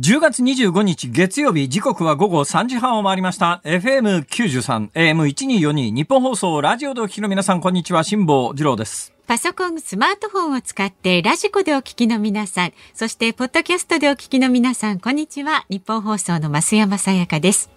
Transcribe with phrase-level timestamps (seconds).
[0.00, 15.64] 10月25日月曜日時刻は午後3時半を回りました FM93 AM1242 日本放送ラジオでお聞きの皆さんこんにちは辛坊治郎ですパソコン、スマートフォンを使ってラジコでお聞きの皆さん、そしてポッドキャストでお聞きの皆さん、こんにちは。
[15.70, 17.70] 日本放送の増山さやかです。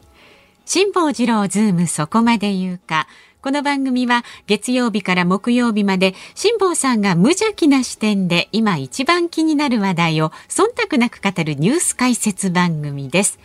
[0.66, 3.08] 辛坊治郎ズームそこまで言うか。
[3.48, 13.40] この番組は月曜日から木曜日まで辛坊さんが無邪気な視点で今一番気になる話題を忖度なく語るニュース解説番組です。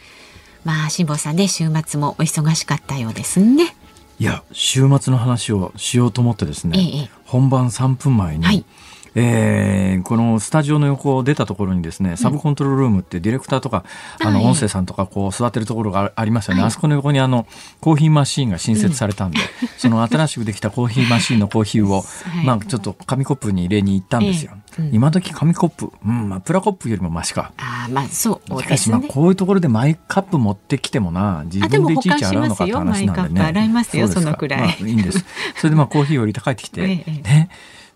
[0.64, 3.76] まあ辛坊さんね週末もお忙しかったようですね。
[4.18, 8.64] いや週末の話をしようと思ってですね、ええ、本番3分前に、はい
[9.14, 13.84] えー、このスタジオの横を出たところにですね、サブコントロールルームってディレクターとか、
[14.20, 16.62] あの、音声さんとかこう座ってるところがありますよね。
[16.62, 17.46] あそこの横にあの、
[17.80, 19.38] コーヒーマシーンが新設されたんで、
[19.76, 22.04] その新しくできたコーヒーマシーンのコーヒーを、
[22.44, 24.52] まあちょっと紙コップに入れに行ったんですよ。
[24.90, 27.52] 今時紙コップ、うん、まあプラコップよりもマシか。
[27.58, 33.46] あまあそうしかしまあこういうところでマイカップ持ってきてもな、自分でいちいち洗うのかって話なんでね。
[33.46, 34.60] 洗いますよ、そのくらい。
[34.60, 35.24] まあ、いいんです。
[35.56, 37.50] それでまあコーヒーを入れて帰ってきて、 ね。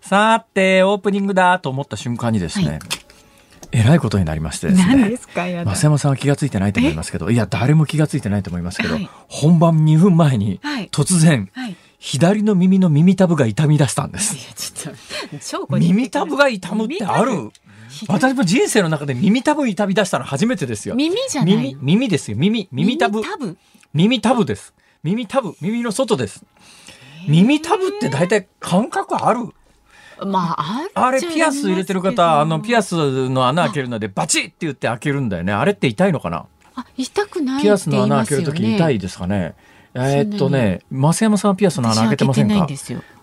[0.07, 2.79] さて、オープニングだと思った瞬間にですね、はい
[3.73, 4.95] えらいことになりましてですね。
[4.95, 14.37] 何ですか増山さんは気が付いてないと思いますけど、いや、誰も気が付いてないと思いますけど、はい、本番2分前に、突然、はい、左の耳の耳たぶが痛み出したんです。
[15.69, 17.51] 耳たぶが痛むってある？
[18.07, 20.95] 私も人生の中で耳たぶ痛み出したの初めてですよ。
[20.95, 22.37] 耳じゃない耳耳ですよ。
[22.37, 23.21] 耳、耳たぶ？
[23.93, 24.73] 耳たぶです。
[25.03, 26.45] 耳たぶ、耳の外です。
[27.27, 29.49] 耳たぶって大体感覚ある？
[30.25, 35.53] まあ、あれピアス入れてる方あのピアスの穴開けるのでバチッって言って開けるんだよね。
[35.53, 36.45] あれって痛いのかな？
[36.75, 39.55] あ痛くないピアスの穴開ける時痛いですかね。
[39.93, 42.67] えー、っとね増山さんはピアスの穴開けてませんか？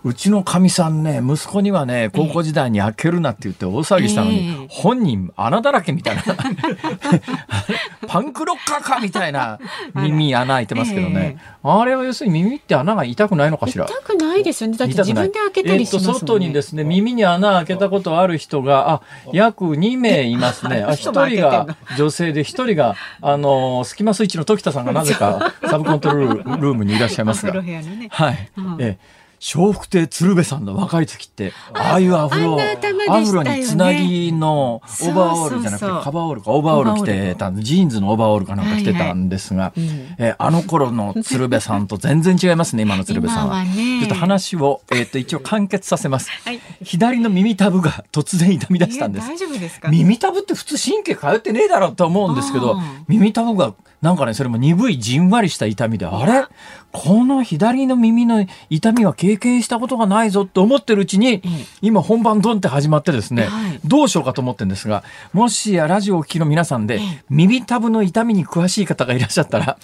[0.05, 6.23] うちのかみさんね息子にはね高校時代に開けるなって言って大騒ぎしたのに、えー、本人穴だらけみたいな。
[8.07, 9.59] パンクロッカーかみたいな
[9.95, 13.85] 耳穴開いてますけどね、えー、あれは要するに耳って穴が痛くないのかしら？
[13.85, 14.77] 痛くないですよね。
[14.77, 19.01] だって自分で開けたりしますもん、ね、えー、外にですね耳に穴開けたことある人があ
[19.33, 20.85] 約2名いますね。
[20.93, 43.57] 一人が女性で一人があのスキマスイッチの時田さんがなぜか サブコントロールルームにいらっしゃいますが、ね、はい、うん、えー笑福亭鶴瓶さんの若い時ってああいうアフロ、ね、アフロにつなぎのオーバーオールじゃなくてカバーオールかオーバーオール着てたジーンズのオーバーオールかなんか着てたんですが、はいはい、えあの頃の鶴瓶さんと全然違いますね今の 鶴瓶さんは。
[43.57, 49.27] はね、ちょっと話を、えー、と一応完結させます、はい、左の耳たぶが突然痛み出したんです。
[49.27, 49.89] 大丈夫ですか？
[49.89, 53.73] 耳たぶって普通神経通ってねえだろうと思うんですけど耳たぶが
[54.05, 56.47] なんかねそれも鈍いじんわりした痛みであれ？
[56.91, 61.41] この左の耳の痛みは経験したことがないぞって思ってるうちに、
[61.81, 63.49] 今本番ドンって始まってですね、
[63.83, 69.77] どうしようかと思ってるんですが、もしやラジオを聴きの皆さんで、耳たぶの痛みに詳しい方がいらっしゃったら、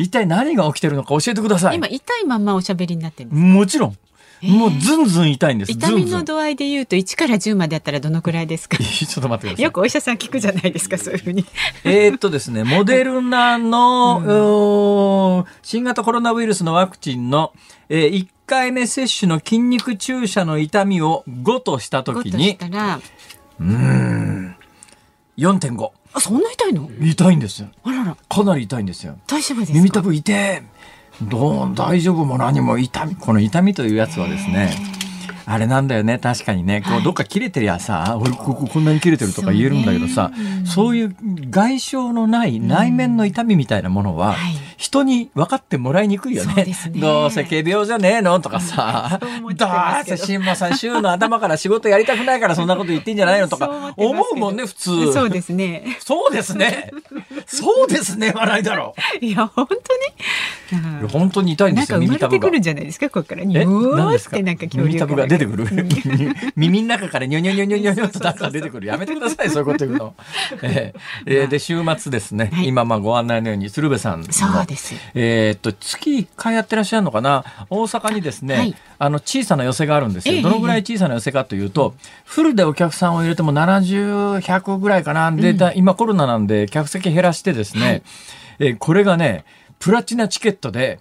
[0.00, 1.76] 一体何が起きてるのか教えてください。
[1.76, 3.42] 今痛いまんまおしゃべりになってるんです。
[3.42, 3.96] もちろん。
[4.42, 5.72] もうずんずん痛いんです。
[5.72, 8.76] 痛みの度合いで言うと1から10までやったらどのくらいですか？
[8.84, 9.64] ちょっと待ってください。
[9.64, 11.44] よくお医者さん聞くじゃないですか、そういうふうに。
[11.84, 17.52] えっとですね、モデルナの、うん、新型コロナウイルスのワクチンの、
[17.88, 22.58] えー、1回目接種の筋肉注射の痛みを5としたときに、
[23.60, 24.56] うん、
[25.38, 25.90] 4.5。
[26.12, 26.88] あ、そんな痛いの？
[27.00, 27.68] 痛いんですよ。
[27.84, 28.16] あらら。
[28.28, 29.18] かなり痛いんですよ。
[29.26, 30.62] 大丈夫です耳たぶ痛え。
[31.22, 34.76] どう大丈夫も何も痛みこの痛みというやつはですね
[35.46, 36.82] あれなんだよね確かにね。
[36.82, 40.32] こうどっか切れてりゃさ、俺こここんなに切れてるとか言えるんだけどさ
[40.64, 41.16] そういう
[41.50, 44.34] 外傷のない内面の痛みみたいなものは、
[44.76, 46.64] 人に分かってもらいにくいよね。
[46.64, 49.18] ねどうせ仮病じゃねえのとかさ、
[49.56, 49.70] どう
[50.04, 55.12] せ新馬さん週の頭から仕事やりたくないからそんなこと言ってんじゃないのとか思うもんね普通。
[55.12, 55.96] そうですね。
[56.00, 56.90] そうですね。
[57.46, 59.24] そうですね笑いだろう。
[59.24, 61.08] いや本当に。
[61.08, 61.98] 本当に痛いんですよ。
[61.98, 62.48] 耳たぶが。
[62.48, 63.42] くるんじゃないですかここから。
[63.42, 64.40] え、何ですか？
[64.42, 65.66] なんか耳たぶが出てくる？
[66.56, 68.86] 耳の中からニョニョニョニョニョニョとなんか出てくる。
[68.88, 70.14] やめてくださいそういうこと言うの。
[70.62, 72.50] えー、で週末ですね。
[72.64, 74.26] 今まあご案内のように鶴瓶さんの。
[74.66, 74.94] です。
[75.14, 77.44] えっと月1回やってらっしゃるのかな？
[77.70, 78.74] 大阪にですね。
[78.98, 80.42] あの小さな寄せがあるんですよ。
[80.42, 85.30] どのぐらい小さな寄せかというと、フルでお客さんを入れても70、100ぐらいかな？
[85.32, 88.02] で、今コロナなんで客席減らしてですね。
[88.58, 89.44] えこれがね
[89.78, 90.98] プラチナチケットで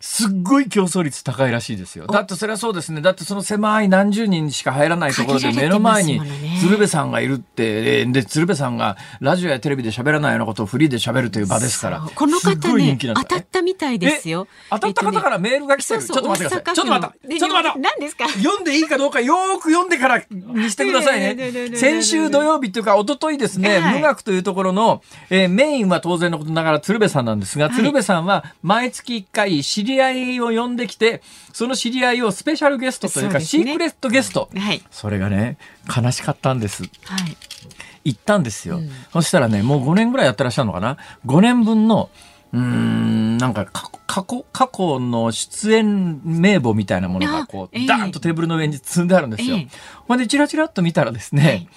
[0.00, 2.06] すっごい競争率高いらしいですよ。
[2.06, 3.00] だってそれはそうですね。
[3.00, 6.20] だってその狭い何十人しか入らないところで目の前に
[6.60, 12.00] 鶴瓶さんがいるって、で、鶴瓶さんがラジオやテレビで喋らないようなことをフリーで喋るという場ですから。
[12.14, 14.46] この方ね、当たったみたいですよ。
[14.70, 16.04] 当たった方からメールが来てる。
[16.04, 16.74] ちょっと待ってください。
[16.74, 17.38] ちょっと待った。
[17.38, 17.78] ちょっと待った。
[17.78, 18.28] 何ですか？
[18.28, 21.76] 読んでいいかどうかよく読んでからにしてくださいね。
[21.76, 35.58] 先週土曜日っていうか、一昨日ですね、無学というところの、えー、メインは当然のことながら鶴瓶さんなんですが、鶴瓶さんは毎月1回知り合いを呼んできて、その知り合いをスペシャルゲストというか、シークレットゲスト、はい、それがね、
[35.94, 36.82] 悲しかったんです。
[36.82, 37.36] はい。
[38.04, 40.96] 行ったんですよ、うん、そしたらねもう5年ぐらいやってらっしゃるのかな
[41.26, 42.08] ？5年分の
[42.52, 43.90] うんなんか過
[44.24, 49.56] 去過去の出演名簿みたいなものがこう、えー、ダーンとテーブルの上に積んであるんですよ。
[49.56, 49.68] えー、
[50.06, 51.68] ほんでチラチラっと見たらですね、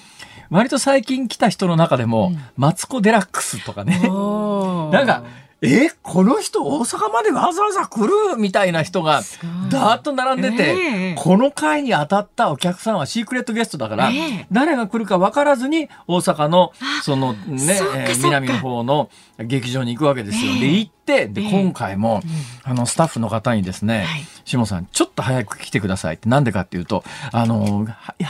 [0.49, 3.99] 割と最近来た人の中でも、うん、マツコ・デラックスとかね。
[3.99, 5.23] なんか
[5.63, 8.13] えこの人大阪までわざわざ来る？
[8.37, 9.21] みたいな人が
[9.69, 11.13] だーっと並んでて、え。
[11.13, 14.13] ー、この回に当たったお客さんはシークレットゲストだから、え。
[14.13, 16.71] ー、誰が来るか分からずに大阪の
[17.03, 20.51] そのね、えー、南の方の劇場に行くわけですよ。
[20.51, 22.21] えー、で行ってで今回も、
[22.63, 27.87] あのスタッフの方にですね、はい下さん、ちょっと早く来てくださいって、なんでかっていうと、あの、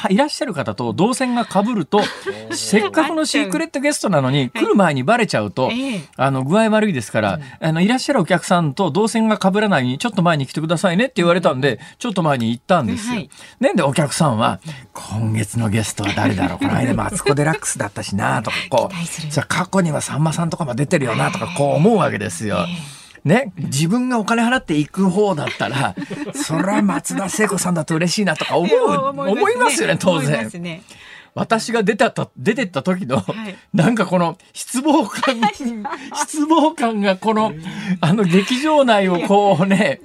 [0.10, 2.02] いらっしゃる方と動線が被ると、
[2.52, 5.72] せっかくのシークレットゲストなのに、来る前にバレちゃうと、
[6.18, 13.22] あの、具合悪いですから、あの、いらっしゃるお客さんと動線が被らないように、ちょっと前に来てくださいねって言われたんで、ちょっと前に行ったんですよ。
[13.60, 14.60] ね、で、お客さんは、
[15.10, 16.60] 今月のゲストは誰だろう？
[16.64, 22.66] この間マツコ・デラックスだったしなとか、こう、過去にはさんまさんとかも出てるよなとか、こう思うわけですよ。
[23.24, 25.96] ね、自分がお金払っていく方だったら、
[26.34, 28.88] それは松田聖子さんだと嬉しいなとか思う、
[29.30, 30.50] 思いますよね、当然。
[31.34, 35.40] 私が出たと、出てった時の、はい、なんかこの失望感、
[36.16, 37.54] 失望感がこの、
[38.02, 40.02] あの劇場内をこうね、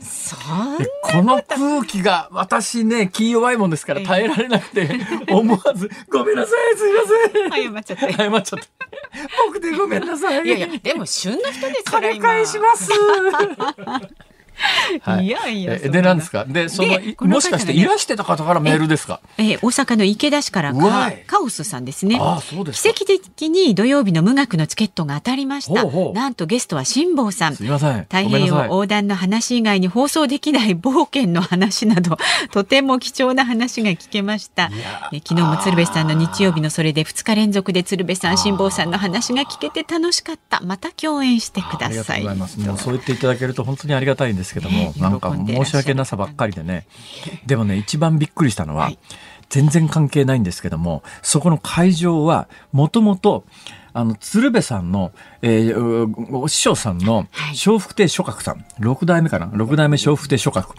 [1.03, 4.89] この空気が私ね、気弱いもんですから耐えられなくて、
[5.29, 7.73] 思わず、ごめんなさい、すいません。
[7.75, 8.13] 謝っちゃって。
[8.15, 8.69] 謝っちゃって。
[9.47, 10.45] 僕でごめんなさい。
[10.45, 12.11] いやいや、でも旬の人ですから。
[12.11, 12.91] 金返します。
[15.03, 16.45] はい、いやいやで何ですか？
[16.47, 16.89] でその
[17.21, 19.21] もしかしていらしてた方からメールですか？
[19.39, 22.19] ええ大阪の池田市からカカオスさんですね。
[22.21, 25.85] あそうです奇跡的に土曜日の無学のチケットが当たりました。
[26.13, 27.57] なんとゲストは辛坊さん。
[27.57, 28.01] すみません。
[28.03, 32.17] 太平洋横断の話以外に放送できない冒険の話など
[32.53, 34.71] とても貴重な話が聞けました。
[35.13, 40.61] え昨日も鶴瓶さんの日曜日のそれで2日連続で鶴瓶さん辛坊さんの話が聞けて楽しかった。
[40.63, 42.25] また共演してください。
[42.25, 42.49] もう
[42.79, 46.87] そう言っていただけると本当にありがたいんですけども、なんか申し訳なさばっかりでね。
[47.47, 48.91] でもね、一番びっくりしたのは、
[49.49, 53.45] 全然関係ないんですけども、そこの会場は、もともと、
[53.93, 57.29] あの、鶴瓶さんの、えー、お師匠さんの、
[57.65, 59.51] 笑福亭諸閣さん、六代目かな？
[59.55, 60.75] 六代目笑福亭諸閣。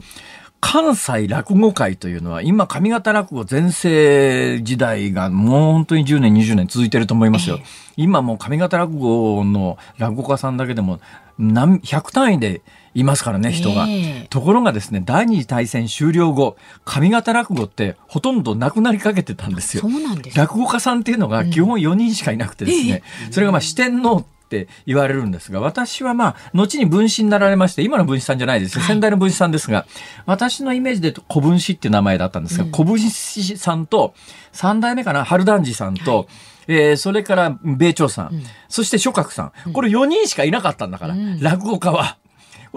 [0.59, 7.59] 関西落語会というのは、今、上方落語全盛時代がもう本当に10年、20年続いてると思いますよ。
[7.95, 10.99] 今もう上方落語の落語家さんだけでも、
[11.37, 12.61] 何、100単位で
[12.97, 13.85] いますからね、人が。
[13.88, 19.81] えー、ところがですね、第二次大戦終了後、上方落語ってほとんどなくなりかけてたんですよ。
[19.81, 23.29] そうなんです落語家さんっていうのが基本4人しかいなくてですね、うんえ。
[23.29, 24.17] ー、それがまあ四天王
[24.47, 28.83] って言われるんですが、私はまあ、後に分子になられまして、今の分子さんじゃないですよ。
[28.83, 29.85] 先代の分子さんですが、
[30.25, 34.15] 私のイメージで小分子っていう名前だったんですが、うん、小分子さんと、
[34.53, 36.27] 三代目かな、春団治さんと、はい。
[36.69, 42.17] えー、それから米朝さん、うん、そして諸閣さん、これ4人しかいなかったんだから、うん、落語家は。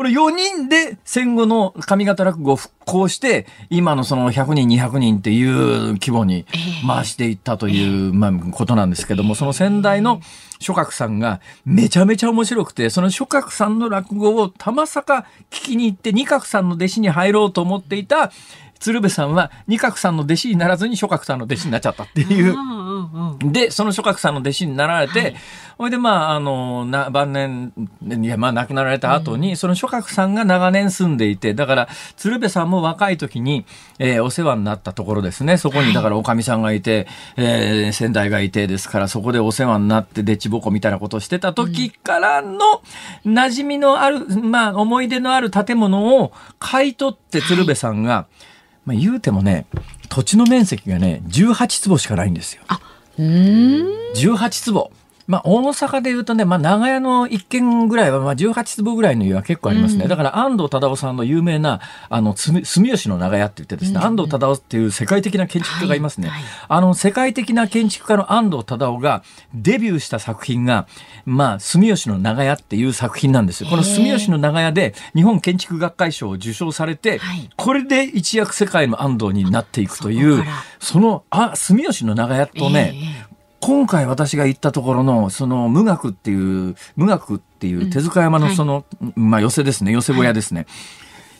[0.00, 6.46] これ4人で戦後の上方落語を復興して、今のその100人、200人っていう規模に
[6.86, 10.22] 回していったという、まあ、ことなんですけども、その先代の
[10.58, 18.32] 諸閣さんがめちゃめちゃ面白くて、その諸閣さんの落語をたまさか聞きに行って、二角さんの弟子に入ろうと思っていた、
[18.78, 22.56] 鶴瓶さんは二角さんの弟子にならずに諸角さんの弟子になっちゃったっていう。
[23.38, 25.34] で、その諸角さんの弟子になられて、
[25.76, 33.64] ほ、はい、いで、まあ、あの、な、晩年、いや、まあ、亡くなられた後に、うん、その諸角さんが長年住んでいて、だから、鶴瓶さんも若い時に、
[33.98, 35.56] えー、お世話になったところですね。
[35.56, 42.58] そこに、だから、おかみさんがいて、えー、先代がいてですから、そこでお世話になって、でちぼこみたいなことをしてた時からの、
[43.24, 48.50] 馴染みのある、まあ、思い出のある建物を買い取って鶴瓶さんが、はい
[48.84, 49.66] まあ、言うてもね
[50.08, 52.62] 土地の面積がね18坪しかないんですよ。
[52.68, 52.89] あうん
[53.20, 54.90] 18坪。
[55.30, 60.02] まあ、大阪で言うとね、まあ、長屋の一軒ぐらいは、まあ、18坪ぐらいの家は結構ありますね。
[60.02, 66.30] うん、だから、安藤忠雄さんの有名な、あの、住吉の長屋って言ってですね、うん、安藤忠雄っていう世界的な建築家がいますね。
[66.30, 69.22] はいはい、あの、世界的な建築家の安藤忠雄が
[69.54, 70.88] デビューした作品が、
[71.24, 73.70] まあ、住吉の長屋っていう作品なんですよ。
[73.70, 80.44] この住吉の長屋で、日本建築学会賞を受賞されて、はい、これで一躍世界の安藤になっていくという、
[80.80, 83.28] その、あ、住吉の長屋とね、
[83.60, 90.60] 今回私が行ったところの、その無学っていう、無学っていう手塚山のその、うんはい、まあ寄せですね、寄せ小屋ですね。
[90.60, 90.68] はい。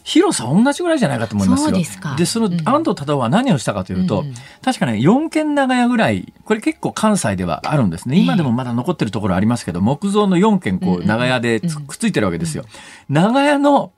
[0.03, 2.17] 広さ同じぐらいじゃないかと思いますよ。
[2.17, 8.19] でその安藤忠雄は何をしたかというと、うん、確かね4軒長屋ぐらいこれ結構関西ではあるんですね。
[8.19, 12.65] 今でもまだ残ってるところありますけど、木造の4軒こう長屋でくっついてるわけですよ。
[13.09, 13.93] 長屋の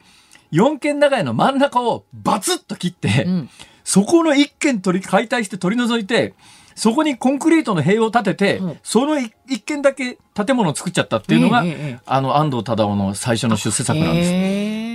[0.52, 3.50] 4軒長屋の真ん中をバツッと切って、うん、
[3.84, 6.34] そこの1軒取り解体して取り除いて
[6.74, 14.30] そこにコンクリートの塀を立てて、うん、その一軒だけ建物を作っちゃったっていうのが、えー、あの安藤忠雄の最初の出世作なんです。
[14.32, 14.36] え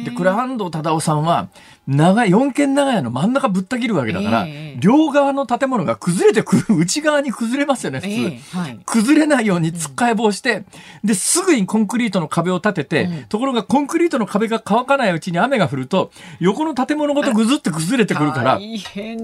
[0.01, 1.49] ー、でこれ安藤忠雄さんは
[1.87, 6.65] 長い4軒長屋の真ん中ぶった切るわけだから、えー、両側の建物が崩れてくる。
[6.75, 10.65] 内側に崩れますよね普通、えーはい、崩れないようにつっかえ棒して、
[11.03, 18.59] うん、ですぐにコンクリートの壁を立てて、うん、ところがコンクリートの壁が乾かないうちに雨が降ると横の建物ごとぐずって崩れてくるから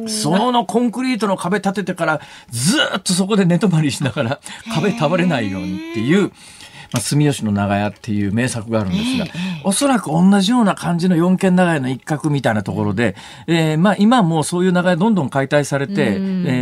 [0.07, 4.39] そのコンクリートの壁立ててからずっとそこで寝泊まりしながら
[4.73, 6.31] 壁倒れないようにっていう。
[6.93, 9.25] まあ、住吉の長屋っていう名作があるんですが、
[9.63, 13.15] おそらく同じような感じの四軒長屋の一角みたいなところで、
[13.47, 15.95] えー、まあ今もうそういう長屋どんどん解体されて、え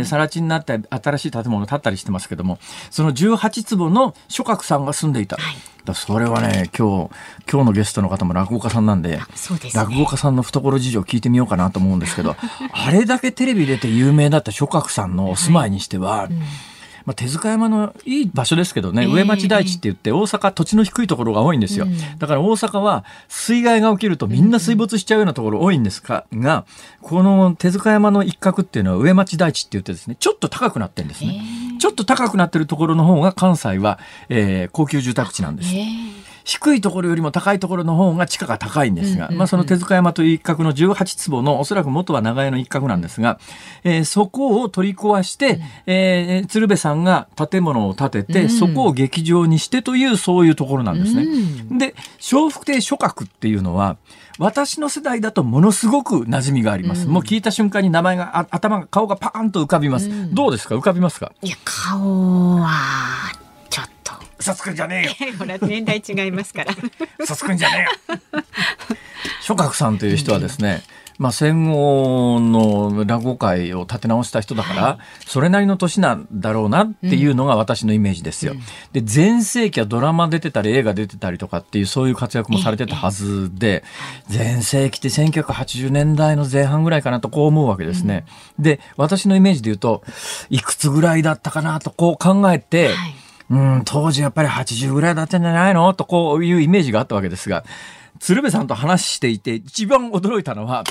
[0.00, 2.58] ー、更地になったり新しい建物建ったりしてますけども、
[2.90, 5.36] その18坪の諸閣さんが住んでいた。
[5.36, 5.54] はい。
[5.84, 7.10] だそれはね今日
[7.50, 9.22] 今日のゲストの方も落語家さんなんで、ね、
[9.74, 12.36] 落語家さんの懐事情聞いてみようかなと思うんですけど
[12.72, 16.42] あれだけテレビ出て有名だった諸閣さんのお住まいにしては、はいうん
[17.04, 21.86] まあ、手塚山のいい場所ですけどね、上町台地って言って大阪土地の低いところが多いんですよ、
[22.18, 26.64] だから大阪は水害が起きるとみんな水没しちゃうようなところ多いんですが、が
[27.00, 31.42] この手塚山の一角っていうのは上町台地って言ってですねちょっと高くなってるんですね。
[31.78, 35.74] ちょっと高くなってるところの方が関西は、えー、高級住宅地なんです。
[36.44, 43.38] 低いところよりも高いところの方が地価が高いんですが、まあ、その手塚山という一角の18坪のおそらく元は長屋の一角なんですが、
[43.84, 51.26] えー、そこを取り壊して、えー、鶴瓶さんが建物を建てて、そこを劇場にしてというそういうところなんですね。
[51.78, 51.94] で
[52.32, 53.96] 笑福亭諸閣っていうのは
[54.38, 57.06] 私の世代だとものすごく馴染みがあります。
[57.06, 60.34] もう聞いた瞬間に名前が頭が顔がパーンと浮かびます。
[60.34, 60.74] どうですか？
[60.74, 61.32] 浮かびますか？
[61.42, 62.68] いや顔は
[64.42, 65.34] 嘘つくんじゃねえよ。
[65.38, 66.74] ほら年代違いますから。
[67.18, 68.42] 嘘つくんじゃねえよ。
[69.40, 70.82] 諸角さんという人はですね、
[71.18, 78.54] まあ、戦後の落語界を立て直した人だから、それなりの年なんだろうなっていうのが私のイメージですよ。
[78.92, 83.84] で全盛期はドラマ出てたり映画出てたりとかっていうそういう活躍もされてたはずで
[84.28, 88.24] 全盛期って1980年代の前半ぐらいかなとこう思うわけですね。
[88.58, 90.02] で私のイメージで言うと
[90.50, 93.21] いくつぐらいだったかなとこう考えて、はい
[93.52, 95.92] うん、当時やっぱり80ぐらいだったんじゃないの？
[95.92, 97.64] とこういうイメージがあったわけですが、
[98.18, 100.84] 鶴瓶さんと話していて一番驚いたのは、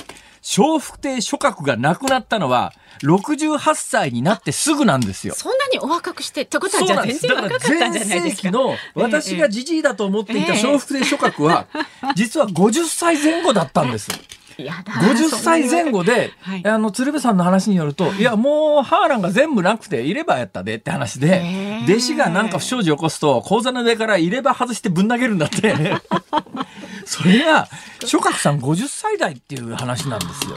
[0.56, 5.34] 笑福亭諸閣が亡くなったのは、68歳になってすぐなんですよ。
[5.34, 8.50] そんなにお若くして、ってことはじゃあ全然若かったんじゃないですか？
[8.52, 11.66] の私がじじいだと思っていた笑福亭諸閣は、
[12.14, 14.10] 実は50歳前後だったんです。
[14.58, 21.42] 50歳前後で、はい、あの鶴瓶さんの話によると、はい、いやもうハーランが全部なくて入れ歯やったでって話で
[21.88, 25.74] 弟子がなんか不祥事起こすと講座の上から入れ歯外してぶん投げるんだって。
[27.04, 27.68] それが
[28.04, 30.56] 諸角さん50歳代っていう話なんですよ。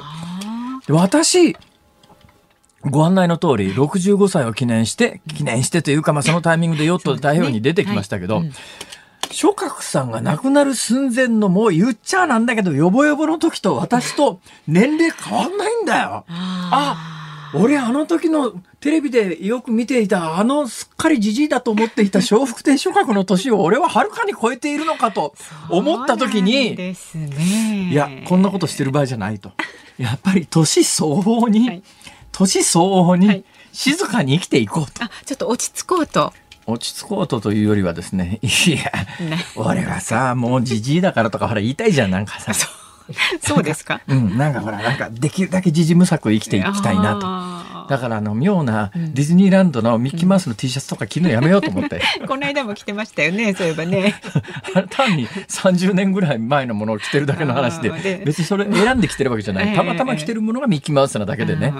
[0.88, 1.58] で私
[2.84, 8.54] ご案内の通り65歳を記念して記念してというか、まあ、そのタイミングでヨットで太平洋に出てきましたけど、はいうん
[9.36, 16.24] 諸角さんが亡くなる寸前のもう言っちゃなんだけど、よぼよぼの時と私と年齢変わんないんだよ。
[16.30, 25.36] あ、俺あの時のテレビでよく見ていたあのすっかりじじいだと思っていた笑福亭諸角の年を俺ははるかに超えているのかと
[25.70, 26.96] 思った時に、ね、
[27.92, 29.52] いや、こんなことしてる場合じゃないと。
[29.98, 31.84] やっぱり年相応に、はい、
[32.32, 35.04] 年相応に静かに生きていこうと。
[35.04, 36.32] あ、ちょっと落ち着こうと。
[36.68, 38.92] 落ち着こうとというよりはですね、 いや、
[39.56, 42.54] 俺はさ、もうじじいだからとかほら言いたいじゃん、なんかさ。
[43.42, 44.02] そうですか？
[44.08, 47.26] うん、なんかほら、なんかできるだけじじむさく生きていきたいなと。
[47.88, 54.16] だからあの妙なディズニーランドのミッキーマウスの T シャツとか着るのやめようと思って、 この間も着てましたよねそういえばね。
[54.90, 57.90] 単に30年ぐらい前のものを着てるだけの話で
[58.26, 59.74] 別にそれ選んで着てるわけじゃなええ。
[59.74, 61.74] いたまたま着てるものがミッキーマウスなだけでね、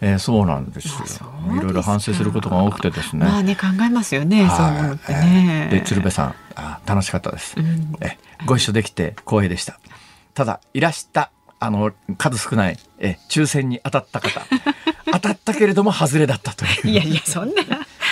[0.00, 1.30] えーそうなんですよ。
[1.56, 5.68] いろいろ反省することが多くてですね、まあね考えますよねそういうのってね。
[5.70, 7.94] で鶴瓶さんあ楽しかったです、ん。
[8.00, 9.78] えご一緒できて光栄でした。
[10.34, 14.42] ただいらしたあの数少ないえ抽選に当たった方
[15.12, 16.88] 当たったけれども外れだったという。
[16.90, 17.62] いやいやそんな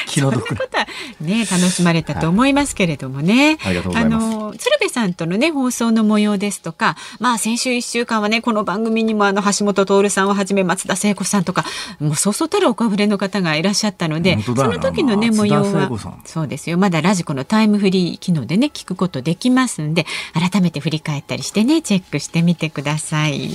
[0.07, 0.57] 気の毒な。
[0.57, 0.87] ことは
[1.21, 3.59] ね楽しまれたと思いますけれどもね。
[3.65, 4.27] ありがとうございます。
[4.27, 11.65] の鶴瓶さんとのね放送の模様ですとか、まあ先週一週間はねこの番組にもあの橋本徹さんをはじめ松田聖子さんとか
[12.01, 15.91] もうそうそうたるおかぶれの方がいらっしゃったので、その時のね模様は
[16.25, 16.79] そうですよ。
[16.79, 23.51] まだラジコのタイムフリー機能でね聞くことできますんで改めて振り返ったりしてねチェックしてみてください。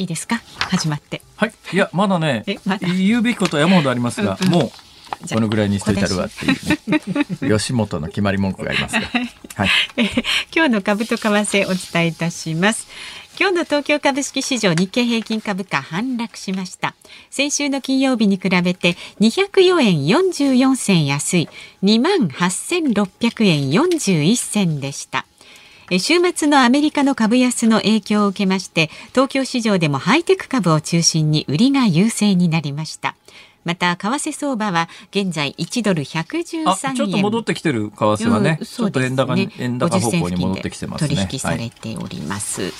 [0.00, 0.40] いいですか？
[0.70, 1.20] 始まって。
[1.36, 1.52] はい。
[1.72, 2.88] いやまだねえまだ？
[2.88, 4.52] 言うべきことは山ほどありますが、うんうん。
[4.52, 4.70] もう
[5.34, 9.00] このぐらいにしといたるわっていう、ね、吉本の決まり文句がありますが、
[9.56, 12.86] はい、えー今日の株と為替お伝えいたします。
[13.38, 16.94] 今日の東京株式市場日経平均株価反落しました。
[17.30, 21.48] 先週の金曜日に比べて204円44銭安い。
[21.82, 25.26] 28,600円41銭でした。
[25.90, 33.16] えー週末のアメリカの株安の影響を受けまして東京市場でもハイテク株を中心に売りが優勢になりました
[33.64, 41.08] また為替相場は現在1ドル113円あちょっと戻ってきてる為替はね、うんちょっと円高円高方向に戻ってきてますね。
[41.08, 42.72] 取引さはいれております。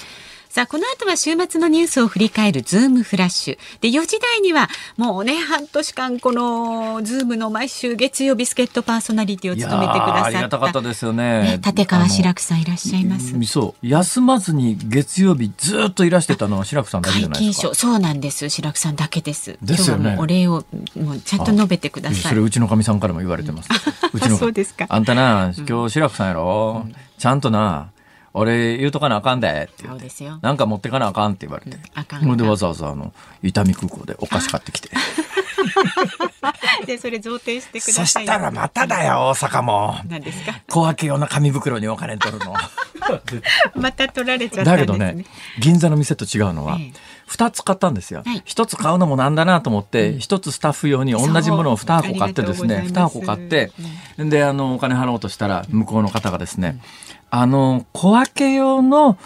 [0.50, 3.58] さあ、この後は週末のニュースを振り返るズームフラッシュ。
[3.82, 10.20] で、4時台にはもうね、半年間このズームの毎週月曜ビスケットパーソナリティを務めてくださった。
[10.22, 11.42] ーありがたかったですよね。
[11.42, 13.36] ね、立川志らくさんいらっしゃいます。
[13.36, 17.74] みそう休まずに月曜日ずっといらしてたのは志らくさんだけじゃないですか賞、。
[17.74, 18.48] そうなんです。
[18.48, 19.56] 志らくさんだけです。
[19.62, 20.64] ですよねお礼を
[20.96, 22.20] もうちゃんと述べてください。
[22.22, 23.68] それうちのかみさんからも言われてます。
[24.12, 26.86] うちのそうですかあんたな、今日志らくさんやろ、
[27.18, 27.90] ちゃんとな、
[28.32, 29.86] 俺言うとかなあかんでって言って。
[29.88, 30.38] そうですよ。
[30.42, 31.76] なんか持ってかなあかんって言われて。
[31.94, 34.90] あかんそれでわざわざあの、伊丹空港でお菓子買ってきて。
[36.86, 38.24] で、それ贈呈してくだそさい。
[38.24, 39.96] したらまただよ、大阪も。
[40.08, 40.60] 何ですか？
[40.68, 42.54] 小分け用の紙袋にお金取るの。
[43.74, 44.76] また取られちゃったね。
[44.76, 45.24] だけどね、
[45.58, 46.92] 銀座の店と違うのはええ、
[47.26, 48.42] 二つ買ったんですよはい。
[48.44, 53.76] 一つ買うのもなんだなと思って、一つスタッフ用に同じものを二箱買ってですね、そうあり二がとうございます箱
[54.20, 56.78] 買って、で、あの、お金払おうとしたら、向こうの方がですね、
[57.30, 59.16] あの、小分け用の、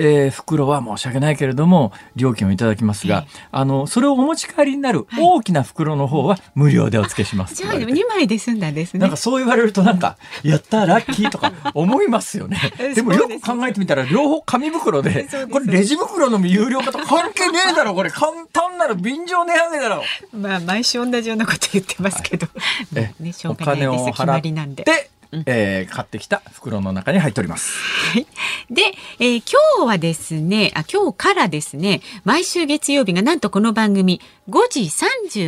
[0.00, 8.00] えー袋は申し訳ないけれども、料金をいただきますが、あの、それをお持ち帰りになる大きな袋の方は無料でお付けしますってじゃあ言われて。
[8.00, 9.00] 2枚で済んだんですね。
[9.00, 12.94] なんかそう言われるとなんか、やったラッキーとか思いますよね え。
[12.94, 20.02] でもよく考えてみたら、両方紙袋で これレジ袋の有料化と関係ねえだろ、これ簡単なる便乗値上げだろ。
[20.32, 22.46] まあ毎週同じようなこと言ってますけど、
[22.94, 24.84] えねしょおうがないです金を払りなんでっ。
[24.86, 25.10] て、
[25.46, 27.78] えー買ってきた袋の中に入っております。
[28.12, 28.26] はい。
[28.70, 28.82] で、
[29.18, 29.42] えー
[29.76, 34.80] 今日はですね、あ、今日からですね、毎週月曜日がなんとこの番組5時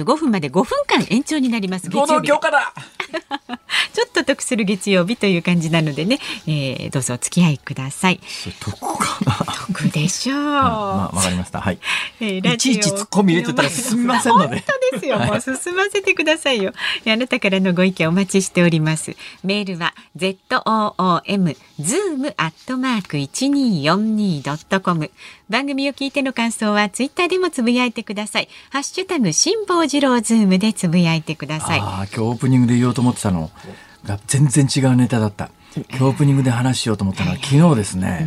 [0.04, 1.88] 35分まで5分間延長になります。
[1.88, 2.72] 月労曜日働強化だ
[3.92, 8.20] ちょっと得する月曜日という感じなのでね、えーどうぞお付き合いください。
[8.60, 9.32] 得かな。
[9.66, 10.38] 得でしょう。
[10.38, 11.60] まあ、わかりました。
[11.60, 11.78] はい。
[12.20, 14.48] えーラいちジオいち突っ込み入れてたらすみませんので。
[14.48, 14.62] 本
[14.92, 15.18] 当ですよ。
[15.18, 16.72] もう進ませてくださいよ。
[17.06, 19.16] あなたからのご意見お待ちしております。
[19.42, 25.10] メールは z o o m zoom アットマーク一二四二ドットコム。
[25.52, 28.48] 番組を聞いての感想はツイッターでもつぶやいてください。
[28.70, 31.78] ハッシュタグ辛坊治郎ズームでつぶやいてください。
[31.78, 33.50] ああ、今日オープニングで言おうと思ってたの
[34.06, 35.50] が全然違うネタだった。
[35.76, 38.26] 今日オープニングで話しようと思ったのは昨日ですね。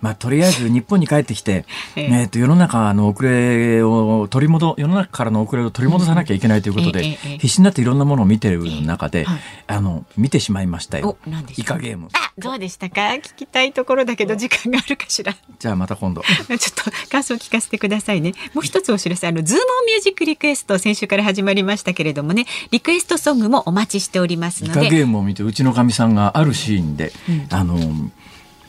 [0.00, 1.64] まあ、とりあえず日本に帰ってきて、
[1.96, 2.04] ええ。
[2.12, 7.02] えっと世の中の遅れを取り戻世の中からの遅れを取り戻さなきゃいけないということで、
[7.38, 9.40] 必死になっていろんなものを見てる中で、はい。
[9.66, 11.16] あの見てしまいましたよ。
[11.56, 12.08] イカゲーム。
[12.12, 13.00] あ、どうでしたか？
[13.22, 15.34] 聞きたいところだけど時間があるかしら？
[15.58, 16.22] じゃあまた今度。
[16.26, 18.32] ちょっと感想を聞かせてくださいね。
[18.54, 24.90] もう一つお知らせ、あの、ズームミュージックリクエスト、先週から始まりましたけれどもね、リクエストソングもお待ちしておりますイカので。
[24.90, 27.12] ゲームを見てうちのかみさんがあるシーンで、
[27.50, 27.78] あの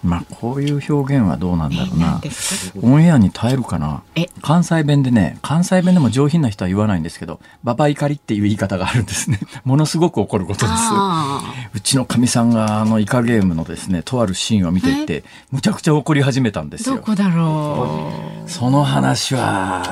[0.04, 2.22] まあこういう表現はどうなんだろうな。
[2.82, 4.04] オンエアに耐えるかな？
[4.16, 4.28] え。
[4.42, 9.40] 関西弁でね関西弁でも上品な人は言わないんですけどババ怒りっていう言い方があるんですね。
[9.64, 10.72] ものすごく怒ることです。
[10.74, 16.96] あうちのかみさんがあのイカゲームのですねとあるシーンを見ていてむちゃくちゃ怒り始めたんですよ。
[16.96, 18.12] ーどこだろ
[18.48, 19.84] その話は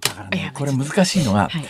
[0.00, 1.48] だからねこれ難しいのが、う。
[1.48, 1.64] はい。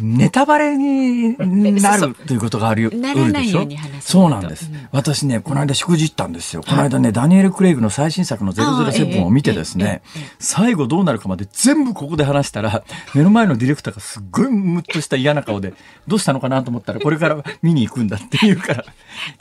[0.00, 1.36] ネタバレに
[1.80, 2.90] なるということがあるよ。
[2.92, 4.70] ならないように話そうなんです。
[4.72, 6.62] うん、私ね、この間しくじったんですよ。
[6.62, 10.02] この間ね、ダニエル・クレイグの最新作の007を見てですね、
[10.38, 15.74] 最後どうなるかまで全部ここで話したら、目の前のディレクターがすっごいムッとした嫌な顔で、
[16.06, 18.84] どうしたのかなと思ったら、これから見に行くんだって言うから、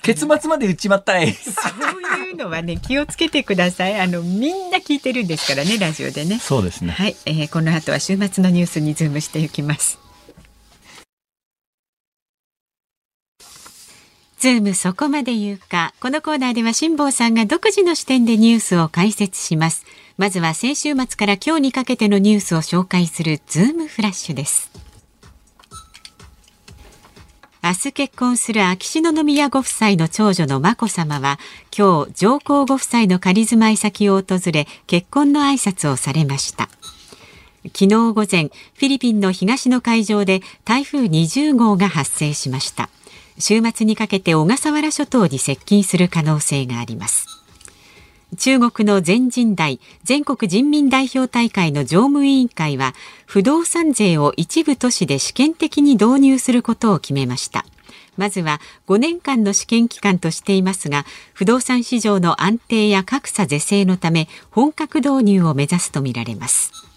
[0.02, 1.34] 結末まで打ちまったい。
[1.34, 4.00] そういうのはね、気をつけてください。
[4.00, 6.40] あの、みんな聞いてるんですからね、ラジオでね。
[6.40, 6.92] そうですね。
[6.92, 10.01] はい、えー、この後は週末のニュースにズームしていきます。
[14.42, 15.94] ズームそこまで言うか。
[16.00, 19.86] このコーナーでは辛坊さんが独自の視点でニュースを解説します。
[20.18, 24.72] まずは先週末から今日にかけてのニュースを紹介するズームフラッシュです。
[27.64, 31.38] 明日結婚する秋篠宮ご夫妻の長女の眞子さまは
[31.78, 36.70] 今日上皇ご夫妻の仮住まい先を訪れ結婚の挨拶をされました
[37.66, 42.90] 昨日午前フィリピンの東の海上で台風20号が発生しました
[43.42, 47.28] 週末にかけて小笠原諸島に接近する可能性があります。
[48.38, 52.94] 中国の全人代全国人民代表大会の常務委員会は
[53.26, 57.66] 不動産税を一部都市で試験的に導入することを決めました。
[58.18, 66.91] まずは5年間の試験期間としていますが不動産市場の安定や格差是正のため本格導入を目指すとみられます。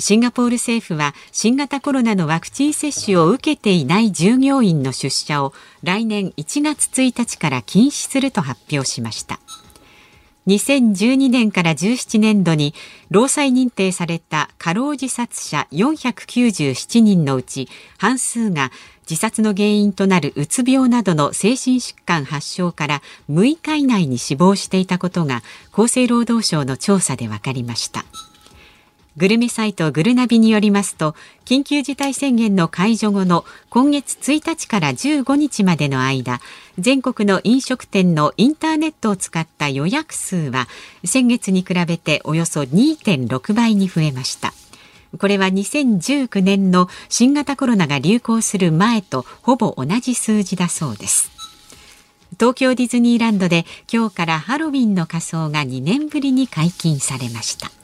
[0.00, 9.40] シンガポール政府は新型コロナのワクチン接種を受けていない従業員の出社を来年1月1日から禁止すると発表しました
[10.46, 12.74] 2012年から17年度に
[13.10, 18.70] 労災認定された過労自殺者497人のうち半数が
[19.02, 28.04] 自殺の原因となるうつ病などの精神疾患発症から6日以内に死亡していたことが厚生労働省の調査で分かりました。
[29.18, 36.40] グルメサイトグルナビによりますと緊急事態宣言の解除後の今月1日から15日までの間
[36.78, 40.68] 全国の飲食店のインターネットを使った予約数は
[41.04, 44.54] 先月に比べておよそ2.6倍に増えました。
[45.18, 51.32] これは2019年の新型コロナが流行する前とほぼ同じ数字だそうです。
[52.38, 57.77] 東京ディズニーランドで今日からハロウィンの仮装が2年ぶりに解禁されました。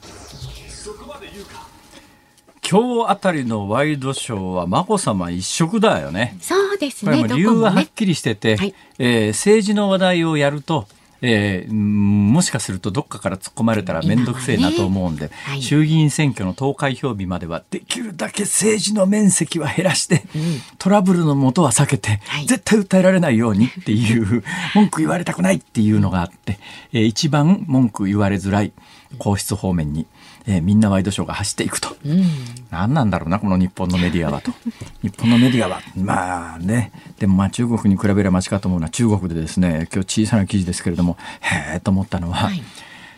[2.69, 6.37] 今日あたりのワイドショーは眞子さま一色だよね。
[6.41, 7.25] そうですね。
[7.29, 10.87] 理由ははっきりしてて、ねはい、えー、政治の話題をやると、
[11.27, 24.43] えー、もしかするとどっかから突っ込まれたら面倒くせえなと思うんで、ねはい、衆議院選挙の投開票日まではできるだけ政治の面積は減らして、うん、トラブルのもとは避けて、はい、絶対訴えられないようにっていう
[24.75, 26.59] 文句言われたくないっていうのがあって、
[26.93, 28.73] えー、一番文句言われづらい
[29.19, 30.07] 皇室方面に
[30.47, 32.25] えー、みんなワイドショーが走っていくと、うん、
[32.71, 34.53] 何なんだろうなこの日本のメディアはと。
[35.03, 35.81] 日本のメディアは。
[35.97, 36.93] まあね。
[37.19, 42.63] でもまあ中国に比べればマシかと思うのは中国でですね今日小さな記事ですけれどもへえと思ったのは、はい。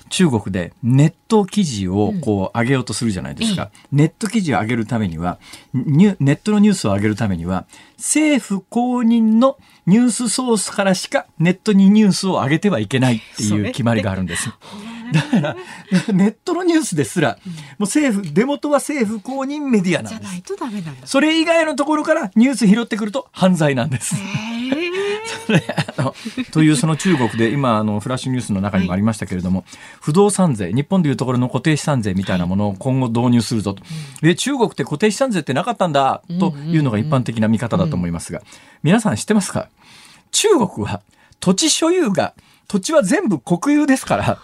[0.08, 3.70] 中国でネット記事をこう上げようとするじゃないですか。
[3.92, 5.38] うん、ネット記事を上げるためには、
[5.74, 14.50] ネットのニュースを上げるためには、政府公認のニュースソースからしかネットにニュースを上げてはいけないっていう決まりがあるんです。
[15.12, 15.56] だから
[16.12, 17.38] ネットのニュースですら、
[17.78, 20.42] もう政府出元は政府公認メディアなんです。
[21.04, 24.16] それ以外のところからニュース拾ってくると犯罪なんです。
[25.46, 25.62] それ
[25.96, 26.14] あの
[26.50, 29.68] というその中国で今あのフラッシュニュースの中にもありましたけれども、はい、
[30.00, 33.88] 不動産税日本でいうところの固定資産税みたいなものを今後導入するぞと、は
[34.24, 38.42] い、え中国って固定資産税ってなかったんだというのが一般的な見方だと思いますが、
[38.82, 39.68] 皆さん知ってますか？
[40.32, 41.00] 中国は
[41.38, 42.34] 土地所有が
[42.66, 44.38] 土地は全部国有ですから。